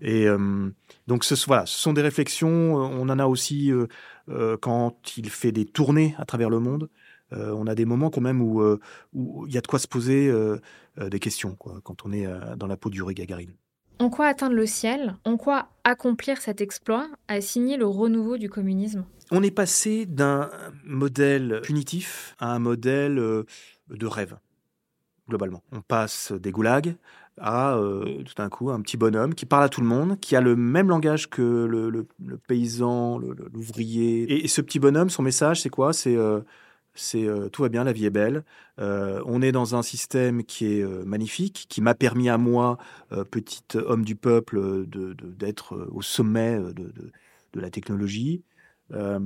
Et 0.01 0.27
euh, 0.27 0.69
donc 1.07 1.23
ce, 1.23 1.35
voilà, 1.45 1.65
ce 1.65 1.77
sont 1.77 1.93
des 1.93 2.01
réflexions. 2.01 2.75
On 2.75 3.07
en 3.09 3.19
a 3.19 3.25
aussi 3.25 3.71
quand 4.61 5.17
il 5.17 5.29
fait 5.29 5.51
des 5.51 5.65
tournées 5.65 6.15
à 6.17 6.25
travers 6.25 6.49
le 6.49 6.59
monde. 6.59 6.89
on 7.31 7.67
a 7.67 7.75
des 7.75 7.85
moments 7.85 8.09
quand 8.09 8.21
même 8.21 8.41
où, 8.41 8.63
il 9.13 9.53
y 9.53 9.57
a 9.59 9.61
de 9.61 9.67
quoi 9.67 9.77
se 9.77 9.87
poser 9.87 10.33
des 10.97 11.19
questions 11.19 11.55
quand 11.55 12.03
on 12.03 12.11
est 12.11 12.27
dans 12.57 12.65
la 12.65 12.77
peau 12.77 12.89
d'Yuri 12.89 13.13
Gagarin. 13.13 13.51
En 13.99 14.09
quoi 14.09 14.25
atteindre 14.25 14.55
le 14.55 14.65
ciel? 14.65 15.15
En 15.25 15.37
quoi 15.37 15.67
accomplir 15.83 16.41
cet 16.41 16.59
exploit? 16.59 17.07
A 17.27 17.39
signé 17.39 17.77
le 17.77 17.85
renouveau 17.85 18.37
du 18.37 18.49
communisme? 18.49 19.05
On 19.31 19.41
est 19.41 19.51
passé 19.51 20.05
d'un 20.05 20.51
modèle 20.83 21.61
punitif 21.63 22.35
à 22.37 22.53
un 22.53 22.59
modèle 22.59 23.17
euh, 23.17 23.43
de 23.89 24.05
rêve, 24.05 24.37
globalement. 25.27 25.63
On 25.71 25.81
passe 25.81 26.33
des 26.33 26.51
goulags 26.51 26.95
à 27.39 27.75
euh, 27.77 28.23
tout 28.23 28.33
d'un 28.35 28.49
coup 28.49 28.69
un 28.69 28.81
petit 28.81 28.97
bonhomme 28.97 29.33
qui 29.33 29.45
parle 29.45 29.63
à 29.63 29.69
tout 29.69 29.81
le 29.81 29.87
monde, 29.87 30.19
qui 30.19 30.35
a 30.35 30.41
le 30.41 30.57
même 30.57 30.89
langage 30.89 31.29
que 31.29 31.41
le, 31.41 32.37
paysan, 32.47 33.19
l'ouvrier. 33.19 34.43
Et, 34.43 34.47
ce 34.49 34.61
petit 34.61 34.79
bonhomme, 34.79 35.09
son 35.09 35.23
message, 35.23 35.61
c'est 35.61 35.69
quoi? 35.69 35.93
C'est 35.93 36.17
euh, 36.17 36.41
tout 37.49 37.61
va 37.61 37.69
bien, 37.69 37.85
la 37.85 37.93
vie 37.93 38.05
est 38.05 38.09
belle. 38.09 38.43
on 38.77 39.41
est 39.41 39.53
dans 39.53 39.75
un 39.75 39.81
système 39.81 40.43
qui 40.43 40.65
est 40.65 40.83
magnifique, 41.05 41.67
qui 41.69 41.79
m'a 41.81 41.95
permis 41.95 42.27
à 42.27 42.37
moi, 42.37 42.77
petit 43.31 43.63
homme 43.75 44.03
du 44.03 44.17
peuple, 44.17 44.85
d'être 45.39 45.87
au 45.93 46.01
sommet 46.01 46.59
de 46.73 47.59
la 47.59 47.69
technologie. 47.69 48.43
Euh, 48.93 49.19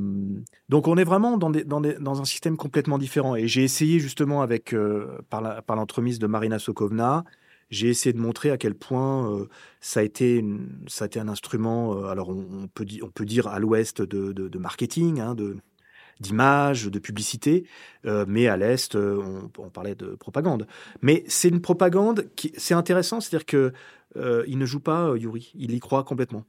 donc 0.70 0.88
on 0.88 0.98
est 0.98 1.04
vraiment 1.04 1.38
dans, 1.38 2.22
un 2.22 2.26
système 2.26 2.58
complètement 2.58 2.98
différent. 2.98 3.36
Et 3.36 3.48
j'ai 3.48 3.64
essayé 3.64 4.00
justement 4.00 4.42
avec 4.42 4.74
euh, 4.74 5.20
par 5.30 5.76
l'entremise 5.76 6.20
de 6.20 6.28
Marina 6.28 6.60
Sokovna, 6.60 7.24
j'ai 7.72 7.90
essayé 7.90 8.14
de 8.14 8.20
montrer 8.20 8.52
à 8.52 8.58
quel 8.58 8.76
point 8.76 9.32
euh, 9.32 9.50
ça, 9.82 10.02
a 10.02 10.04
été 10.04 10.44
un 11.16 11.28
instrument. 11.28 12.06
alors 12.06 12.30
on, 12.30 12.68
peut 12.68 13.26
dire 13.26 13.48
à 13.48 13.60
l'ouest 13.60 14.02
de, 14.02 14.58
marketing, 14.58 15.20
hein, 15.20 15.36
de 15.36 15.58
d'image, 16.22 16.86
de 16.86 16.98
publicité, 16.98 17.66
mais 18.06 18.48
à 18.48 18.56
l'est, 18.56 18.96
on, 18.96 19.70
parlait 19.70 19.96
de 19.96 20.16
propagande. 20.16 20.66
Mais 21.02 21.26
c'est 21.28 21.50
une 21.50 21.60
propagande 21.60 22.30
qui, 22.38 22.54
c'est 22.56 22.74
intéressant, 22.74 23.20
c'est-à-dire 23.20 23.46
que 23.46 23.74
il 24.48 24.58
ne 24.58 24.66
joue 24.66 24.80
pas 24.80 25.14
Yuri, 25.18 25.52
il 25.56 25.74
y 25.74 25.80
croit 25.82 26.06
complètement 26.06 26.46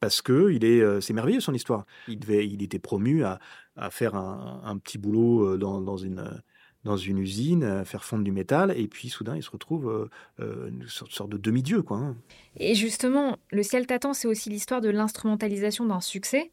parce 0.00 0.22
que 0.22 0.50
il 0.50 0.64
est, 0.64 0.80
euh, 0.80 1.00
c'est 1.00 1.12
merveilleux 1.12 1.40
son 1.40 1.54
histoire. 1.54 1.86
Il 2.08 2.18
devait, 2.18 2.46
il 2.46 2.62
était 2.62 2.78
promu 2.78 3.24
à, 3.24 3.38
à 3.76 3.90
faire 3.90 4.14
un, 4.14 4.62
un, 4.64 4.76
petit 4.78 4.98
boulot 4.98 5.54
euh, 5.54 5.58
dans, 5.58 5.80
dans, 5.80 5.96
une 5.96 6.42
dans 6.84 6.96
une 6.96 7.18
usine, 7.18 7.62
à 7.62 7.84
faire 7.84 8.04
fondre 8.04 8.24
du 8.24 8.32
métal, 8.32 8.72
et 8.76 8.88
puis 8.88 9.10
soudain 9.10 9.36
il 9.36 9.42
se 9.42 9.50
retrouve 9.50 10.08
euh, 10.40 10.68
une 10.68 10.86
sorte 10.88 11.30
de 11.30 11.36
demi-dieu, 11.36 11.82
quoi. 11.82 11.98
Hein. 11.98 12.16
Et 12.56 12.74
justement, 12.74 13.36
le 13.50 13.62
ciel 13.62 13.86
t'attend, 13.86 14.14
c'est 14.14 14.26
aussi 14.28 14.48
l'histoire 14.48 14.80
de 14.80 14.88
l'instrumentalisation 14.88 15.84
d'un 15.84 16.00
succès, 16.00 16.50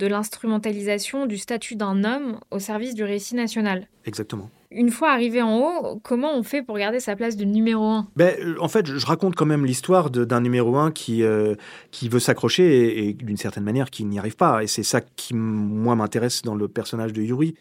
de 0.00 0.06
l'instrumentalisation 0.06 1.26
du 1.26 1.38
statut 1.38 1.76
d'un 1.76 2.02
homme 2.02 2.40
au 2.50 2.58
service 2.58 2.94
du 2.94 3.04
récit 3.04 3.36
national. 3.36 3.86
Exactement. 4.04 4.50
Une 4.72 4.90
fois 4.90 5.10
arrivé 5.10 5.42
en 5.42 5.58
haut, 5.58 6.00
comment 6.04 6.32
on 6.36 6.44
fait 6.44 6.62
pour 6.62 6.78
garder 6.78 7.00
sa 7.00 7.16
place 7.16 7.36
de 7.36 7.44
numéro 7.44 7.84
un? 7.84 8.08
Ben, 8.14 8.36
euh, 8.38 8.54
En 8.60 8.68
fait, 8.68 8.86
je 8.86 9.04
raconte 9.04 9.34
quand 9.34 9.46
même 9.46 9.66
l'histoire 9.66 10.10
d'un 10.10 10.40
numéro 10.40 10.76
un 10.76 10.92
qui, 10.92 11.24
euh, 11.24 11.56
qui 11.90 12.08
veut 12.08 12.20
s'accrocher 12.20 13.08
et, 13.08 13.14
d'une 13.14 13.36
certaine 13.36 13.64
manière 13.64 13.90
qui 13.90 14.04
n'y 14.04 14.18
arrive 14.20 14.36
pas. 14.36 14.62
Et 14.62 14.68
c'est 14.68 14.84
ça 14.84 15.00
qui, 15.00 15.34
moi, 15.34 15.96
m'intéresse 15.96 16.42
dans 16.42 16.54
le 16.54 16.68
personnage 16.68 17.12
de 17.12 17.20
Yuri. 17.20 17.54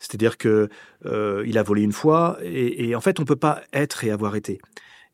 C'est-à-dire 0.00 0.36
que 0.36 0.68
euh, 1.06 1.44
il 1.46 1.56
a 1.56 1.62
volé 1.62 1.82
une 1.82 1.92
fois 1.92 2.36
et, 2.42 2.96
en 2.96 3.00
fait, 3.00 3.20
on 3.20 3.24
peut 3.24 3.36
pas 3.36 3.62
être 3.72 4.02
et 4.02 4.10
avoir 4.10 4.34
été. 4.34 4.58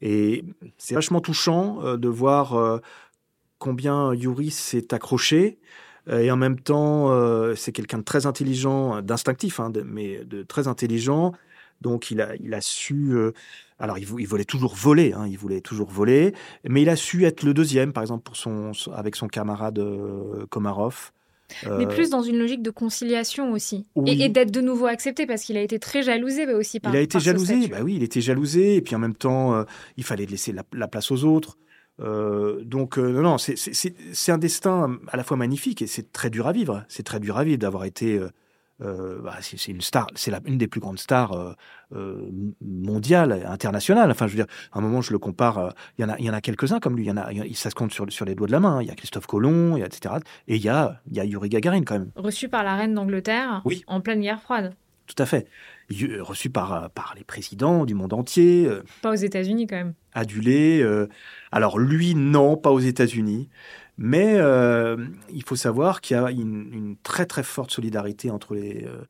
Et 0.01 0.45
c'est 0.79 0.95
vachement 0.95 1.21
touchant 1.21 1.97
de 1.97 2.09
voir 2.09 2.81
combien 3.59 4.13
Yuri 4.15 4.51
s'est 4.51 4.93
accroché 4.93 5.59
euh, 5.59 5.92
et 6.11 6.31
en 6.31 6.37
même 6.37 6.59
temps, 6.59 7.11
euh, 7.11 7.55
c'est 7.55 7.73
quelqu'un 7.73 7.99
de 7.99 8.03
très 8.03 8.27
intelligent, 8.27 9.03
d'instinctif, 9.03 9.61
hein, 9.61 9.73
mais 9.85 10.25
de 10.25 10.43
très 10.43 10.67
intelligent. 10.67 11.33
Donc 11.81 12.11
il 12.11 12.21
a, 12.21 12.35
il 12.37 12.55
a 12.55 12.61
su. 12.61 13.13
Euh, 13.13 13.33
alors 13.79 13.99
il, 13.99 14.07
il, 14.19 14.27
voulait 14.27 14.45
toujours 14.45 14.75
voler, 14.75 15.13
hein, 15.13 15.27
il 15.29 15.37
voulait 15.37 15.61
toujours 15.61 15.91
voler, 15.91 16.35
mais 16.69 16.83
il 16.83 16.89
a 16.89 16.97
su 16.97 17.25
être 17.25 17.43
le 17.43 17.55
deuxième, 17.55 17.93
par 17.93 18.03
exemple, 18.03 18.23
pour 18.23 18.37
son, 18.37 18.73
avec 18.93 19.17
son 19.17 19.29
camarade 19.29 19.81
Komarov. 20.51 21.13
Mais 21.79 21.87
plus 21.87 22.09
dans 22.09 22.23
une 22.23 22.39
logique 22.39 22.63
de 22.63 22.71
conciliation 22.71 23.53
aussi. 23.53 23.85
Et, 24.07 24.29
d'être 24.31 24.51
de 24.51 24.63
nouveau 24.63 24.87
accepté, 24.87 25.27
parce 25.27 25.43
qu'il 25.43 25.59
a 25.59 25.61
été 25.61 25.79
très 25.79 26.03
jalousé 26.03 26.47
bah, 26.47 26.55
aussi 26.55 26.81
par 26.81 26.95
Il 26.95 26.97
a 26.97 27.01
été 27.01 27.21
jalousé, 27.21 27.69
bah 27.69 27.81
oui, 27.83 27.97
il 27.97 28.03
était 28.03 28.23
jalousé, 28.23 28.77
et 28.77 28.81
puis 28.81 28.95
en 28.95 28.99
même 28.99 29.15
temps, 29.15 29.65
il 29.99 30.05
fallait 30.05 30.25
laisser 30.27 30.55
la 30.73 30.89
place 30.89 31.11
aux 31.11 31.25
autres. 31.25 31.59
Euh, 32.01 32.63
donc 32.65 32.99
euh, 32.99 33.13
non, 33.13 33.23
non, 33.23 33.39
c'est 33.39 34.33
un 34.33 34.39
destin 34.39 34.99
à 35.09 35.17
la 35.17 35.25
fois 35.25 35.37
magnifique 35.37 35.83
et 35.83 35.87
c'est 35.87 36.13
très 36.13 36.31
dur 36.31 36.47
à 36.47 36.53
vivre. 36.53 36.85
C'est 36.89 37.03
très 37.03 37.21
dur 37.21 37.39
à 37.39 37.45
vivre 37.45 37.59
d'avoir 37.59 37.85
été. 37.85 38.21
Euh, 38.81 39.21
bah, 39.23 39.37
c'est 39.41 39.69
une 39.69 39.81
star, 39.81 40.09
c'est 40.17 40.33
une 40.47 40.59
des 40.59 40.67
plus 40.67 40.81
grandes 40.81 40.99
stars 40.99 41.57
mondiales, 42.61 43.45
internationales. 43.47 44.11
Enfin, 44.11 44.27
je 44.27 44.33
veux 44.33 44.45
dire, 44.45 44.53
à 44.73 44.79
un 44.79 44.81
moment, 44.81 45.03
je 45.03 45.13
le 45.13 45.19
compare. 45.19 45.73
Il 45.99 46.03
y 46.03 46.05
en 46.05 46.09
a, 46.09 46.19
il 46.19 46.25
y 46.25 46.31
en 46.31 46.35
a 46.35 46.41
quelques-uns 46.41 46.81
comme 46.81 46.97
lui. 46.97 47.05
Il 47.05 47.09
y 47.09 47.13
en 47.13 47.17
a, 47.17 47.29
ça 47.55 47.71
se 47.71 47.75
compte 47.75 47.93
sur, 47.93 48.11
sur 48.11 48.25
les 48.25 48.35
doigts 48.35 48.49
de 48.49 48.53
la 48.53 48.61
main. 48.61 48.83
Il 48.83 48.89
y 48.89 48.91
a 48.91 48.95
Christophe 48.95 49.27
Colomb, 49.27 49.77
il 49.77 49.81
y 49.81 49.83
a, 49.83 49.87
etc. 49.87 50.17
Et 50.49 50.57
il 50.57 50.63
y 50.63 50.69
a, 50.69 51.01
il 51.07 51.17
y 51.17 51.21
a 51.21 51.25
Yuri 51.25 51.49
Gagarin 51.49 51.83
quand 51.83 51.99
même. 51.99 52.11
Reçu 52.17 52.49
par 52.49 52.65
la 52.65 52.75
reine 52.75 52.95
d'Angleterre. 52.95 53.63
Oui. 53.65 53.85
En 53.87 54.01
pleine 54.01 54.21
guerre 54.21 54.43
froide. 54.43 54.75
Tout 55.15 55.23
à 55.23 55.27
fait. 55.27 55.47
Reçu 56.21 56.49
par, 56.49 56.91
par 56.91 57.15
les 57.17 57.25
présidents 57.25 57.85
du 57.85 57.95
monde 57.95 58.15
entier. 58.15 58.67
Pas 59.03 59.11
aux 59.11 59.15
États-Unis 59.15 59.67
quand 59.67 59.77
même. 59.77 59.95
Adulé. 60.15 60.83
Alors 61.51 61.79
lui, 61.79 62.15
non, 62.15 62.57
pas 62.57 62.71
aux 62.71 62.81
États-Unis. 62.81 63.51
Mais 63.99 64.37
euh, 64.39 64.97
il 65.31 65.45
faut 65.45 65.57
savoir 65.57 66.01
qu'il 66.01 66.17
y 66.17 66.21
a 66.21 66.31
une, 66.31 66.97
très 67.03 67.27
très 67.27 67.43
forte 67.43 67.71
solidarité 67.71 68.31
entre 68.31 68.55
les, 68.55 68.85
euh, 68.85 69.03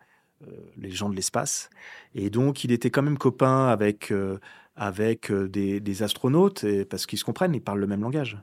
euh, 0.43 0.51
les 0.77 0.91
gens 0.91 1.09
de 1.09 1.15
l'espace. 1.15 1.71
Et 2.15 2.31
donc 2.31 2.65
il 2.65 2.73
était 2.73 2.91
quand 2.91 3.03
même 3.03 3.19
copain 3.19 3.69
avec, 3.69 4.13
avec 4.77 5.33
des, 5.33 6.03
astronautes, 6.03 6.65
parce 6.91 7.07
qu'ils 7.07 7.19
se 7.19 7.25
comprennent, 7.25 7.55
ils 7.55 7.63
parlent 7.63 7.81
le 7.81 7.87
même 7.87 8.03
langage. 8.03 8.39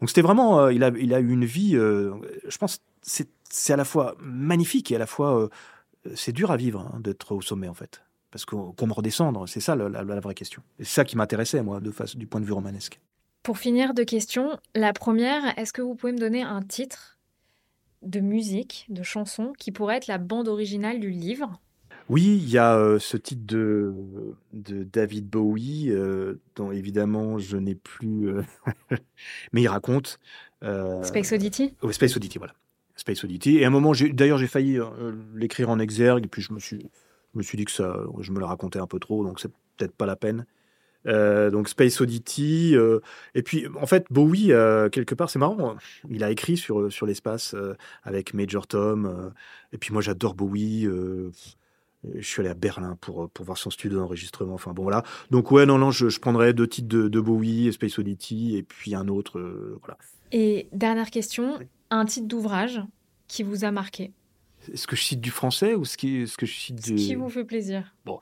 Donc 0.00 0.08
c'était 0.08 0.22
vraiment, 0.22 0.68
il, 0.68 0.82
a, 0.82 0.90
il 0.98 1.14
a 1.14 1.20
eu 1.20 1.30
une 1.30 1.44
vie, 1.44 1.72
je 1.72 2.58
pense, 2.58 2.82
c'est 3.02 3.72
à 3.72 3.76
la 3.76 3.84
fois 3.84 4.16
magnifique 4.18 4.90
et 4.90 4.96
à 4.96 4.98
la 4.98 5.06
fois, 5.06 5.48
c'est 6.14 6.32
dur 6.32 6.50
à 6.50 6.56
vivre 6.56 6.80
hein, 6.80 7.00
d'être 7.00 7.34
au 7.34 7.40
sommet 7.40 7.68
en 7.68 7.74
fait. 7.74 8.02
Parce 8.32 8.46
qu'on 8.46 8.86
me 8.86 8.92
redescendre, 8.92 9.46
c'est 9.46 9.60
ça 9.60 9.76
la, 9.76 10.20
vraie 10.20 10.34
question. 10.34 10.62
C'est 10.78 10.86
ça 10.86 11.04
qui 11.04 11.16
m'intéressait, 11.16 11.62
moi, 11.62 11.80
de 11.80 11.90
face, 11.90 12.16
du 12.16 12.26
point 12.26 12.40
de 12.40 12.46
vue 12.46 12.54
romanesque. 12.54 12.98
Pour 13.42 13.58
finir, 13.58 13.92
deux 13.92 14.06
questions. 14.06 14.58
La 14.74 14.94
première, 14.94 15.56
est-ce 15.58 15.74
que 15.74 15.82
vous 15.82 15.94
pouvez 15.94 16.12
me 16.12 16.18
donner 16.18 16.42
un 16.42 16.62
titre 16.62 17.18
de 18.00 18.20
musique, 18.20 18.86
de 18.88 19.02
chanson, 19.02 19.52
qui 19.58 19.70
pourrait 19.70 19.98
être 19.98 20.06
la 20.06 20.16
bande 20.16 20.48
originale 20.48 20.98
du 20.98 21.10
livre? 21.10 21.60
Oui, 22.08 22.40
il 22.42 22.48
y 22.48 22.56
a 22.56 22.76
euh, 22.76 22.98
ce 22.98 23.18
titre 23.18 23.42
de, 23.44 23.94
de 24.54 24.82
David 24.82 25.28
Bowie, 25.28 25.90
euh, 25.90 26.40
dont 26.56 26.72
évidemment 26.72 27.38
je 27.38 27.58
n'ai 27.58 27.74
plus. 27.74 28.30
Euh, 28.30 28.42
mais 29.52 29.62
il 29.62 29.68
raconte. 29.68 30.18
Space 31.02 31.32
Oddity? 31.32 31.74
Oui, 31.82 31.92
Space 31.92 32.16
Oddity, 32.16 32.38
voilà. 32.38 32.54
Space 32.96 33.24
Oddity. 33.24 33.58
Et 33.58 33.64
à 33.64 33.68
un 33.68 33.70
moment, 33.70 33.92
d'ailleurs, 34.12 34.38
j'ai 34.38 34.46
failli 34.46 34.78
l'écrire 35.34 35.70
en 35.70 35.78
exergue, 35.78 36.26
puis 36.30 36.42
je 36.42 36.52
me, 36.52 36.58
suis, 36.58 36.80
je 37.32 37.38
me 37.38 37.42
suis 37.42 37.56
dit 37.56 37.64
que 37.64 37.70
ça, 37.70 37.96
je 38.20 38.32
me 38.32 38.38
le 38.38 38.44
racontais 38.44 38.78
un 38.78 38.86
peu 38.86 38.98
trop, 38.98 39.24
donc 39.24 39.40
c'est 39.40 39.50
peut-être 39.76 39.94
pas 39.94 40.06
la 40.06 40.16
peine. 40.16 40.46
Euh, 41.06 41.50
donc 41.50 41.68
Space 41.68 42.00
Oddity. 42.00 42.72
Euh, 42.74 43.00
et 43.34 43.42
puis, 43.42 43.66
en 43.80 43.86
fait, 43.86 44.06
Bowie, 44.10 44.52
euh, 44.52 44.88
quelque 44.88 45.14
part, 45.14 45.30
c'est 45.30 45.38
marrant. 45.38 45.76
Il 46.08 46.24
a 46.24 46.30
écrit 46.30 46.56
sur, 46.56 46.92
sur 46.92 47.06
l'espace 47.06 47.54
avec 48.02 48.34
Major 48.34 48.66
Tom. 48.66 49.32
et 49.72 49.78
puis, 49.78 49.92
moi, 49.92 50.02
j'adore 50.02 50.34
Bowie. 50.34 50.88
Je 52.14 52.26
suis 52.26 52.40
allé 52.40 52.50
à 52.50 52.54
Berlin 52.54 52.96
pour, 53.00 53.30
pour 53.30 53.44
voir 53.44 53.58
son 53.58 53.70
studio 53.70 53.98
d'enregistrement. 53.98 54.54
Enfin, 54.54 54.72
bon, 54.72 54.82
voilà. 54.82 55.02
Donc, 55.30 55.50
ouais, 55.50 55.66
non, 55.66 55.78
non, 55.78 55.90
je, 55.90 56.08
je 56.08 56.20
prendrais 56.20 56.52
deux 56.52 56.66
titres 56.66 56.88
de, 56.88 57.08
de, 57.08 57.20
Bowie, 57.20 57.72
Space 57.72 57.98
Oddity, 57.98 58.56
et 58.56 58.62
puis 58.62 58.94
un 58.94 59.08
autre. 59.08 59.40
voilà. 59.80 59.96
Et 60.32 60.68
dernière 60.72 61.10
question, 61.10 61.58
un 61.90 62.04
titre 62.04 62.26
d'ouvrage 62.26 62.80
qui 63.28 63.42
vous 63.42 63.64
a 63.64 63.70
marqué? 63.70 64.12
Est-ce 64.72 64.86
que 64.86 64.96
je 64.96 65.02
cite 65.02 65.20
du 65.20 65.30
français 65.30 65.74
ou 65.74 65.84
ce, 65.84 65.96
qui, 65.96 66.26
ce 66.26 66.36
que 66.36 66.46
je 66.46 66.54
cite 66.54 66.76
du... 66.76 66.98
Ce 66.98 67.06
qui 67.06 67.14
vous 67.14 67.28
fait 67.28 67.44
plaisir. 67.44 67.94
Bon, 68.04 68.20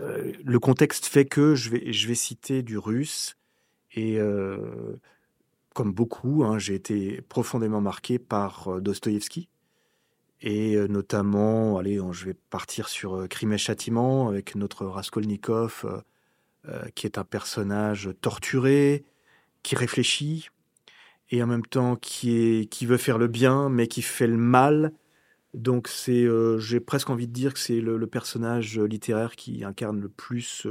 le 0.00 0.58
contexte 0.58 1.06
fait 1.06 1.24
que 1.24 1.54
je 1.54 1.70
vais, 1.70 1.92
je 1.92 2.08
vais 2.08 2.14
citer 2.14 2.62
du 2.62 2.78
russe 2.78 3.36
et 3.94 4.18
comme 5.74 5.92
beaucoup, 5.92 6.44
hein, 6.44 6.58
j'ai 6.58 6.74
été 6.74 7.22
profondément 7.22 7.80
marqué 7.80 8.18
par 8.18 8.80
Dostoïevski 8.80 9.48
et 10.42 10.76
notamment, 10.88 11.78
allez, 11.78 12.00
je 12.10 12.26
vais 12.26 12.34
partir 12.34 12.88
sur 12.88 13.28
Crime 13.28 13.52
et 13.52 13.58
Châtiment 13.58 14.28
avec 14.28 14.56
notre 14.56 14.86
Raskolnikov, 14.86 16.02
qui 16.96 17.06
est 17.06 17.16
un 17.16 17.24
personnage 17.24 18.10
torturé, 18.20 19.04
qui 19.62 19.76
réfléchit 19.76 20.50
et 21.30 21.42
en 21.42 21.46
même 21.46 21.64
temps 21.64 21.94
qui 21.96 22.66
veut 22.82 22.96
faire 22.96 23.18
le 23.18 23.28
bien 23.28 23.68
mais 23.68 23.86
qui 23.86 24.02
fait 24.02 24.26
le 24.26 24.36
mal. 24.36 24.92
Donc 25.54 25.86
c'est, 25.86 26.26
j'ai 26.58 26.80
presque 26.80 27.10
envie 27.10 27.28
de 27.28 27.32
dire 27.32 27.54
que 27.54 27.60
c'est 27.60 27.80
le, 27.80 28.06
personnage 28.08 28.78
littéraire 28.80 29.36
qui 29.36 29.62
incarne 29.62 30.00
le 30.00 30.08
plus 30.08 30.66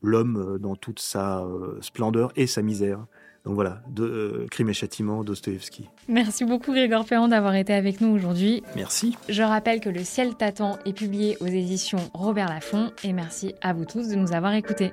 l'homme 0.00 0.58
dans 0.58 0.76
toute 0.76 1.00
sa 1.00 1.46
splendeur 1.82 2.32
et 2.36 2.46
sa 2.46 2.62
misère. 2.62 3.06
Donc 3.44 3.54
voilà, 3.54 3.80
de, 3.88 4.04
euh, 4.04 4.46
Crime 4.50 4.68
et 4.68 4.74
Châtiment, 4.74 5.24
Dostoevsky. 5.24 5.88
Merci 6.08 6.44
beaucoup 6.44 6.72
Grégoire 6.72 7.04
Perron 7.04 7.28
d'avoir 7.28 7.54
été 7.54 7.72
avec 7.72 8.00
nous 8.00 8.08
aujourd'hui. 8.08 8.62
Merci. 8.76 9.16
Je 9.28 9.42
rappelle 9.42 9.80
que 9.80 9.88
Le 9.88 10.04
ciel 10.04 10.34
t'attend 10.34 10.78
est 10.84 10.92
publié 10.92 11.36
aux 11.40 11.46
éditions 11.46 12.10
Robert 12.14 12.48
Laffont 12.48 12.92
et 13.04 13.12
merci 13.12 13.54
à 13.62 13.72
vous 13.72 13.84
tous 13.84 14.08
de 14.08 14.16
nous 14.16 14.32
avoir 14.32 14.52
écoutés. 14.52 14.92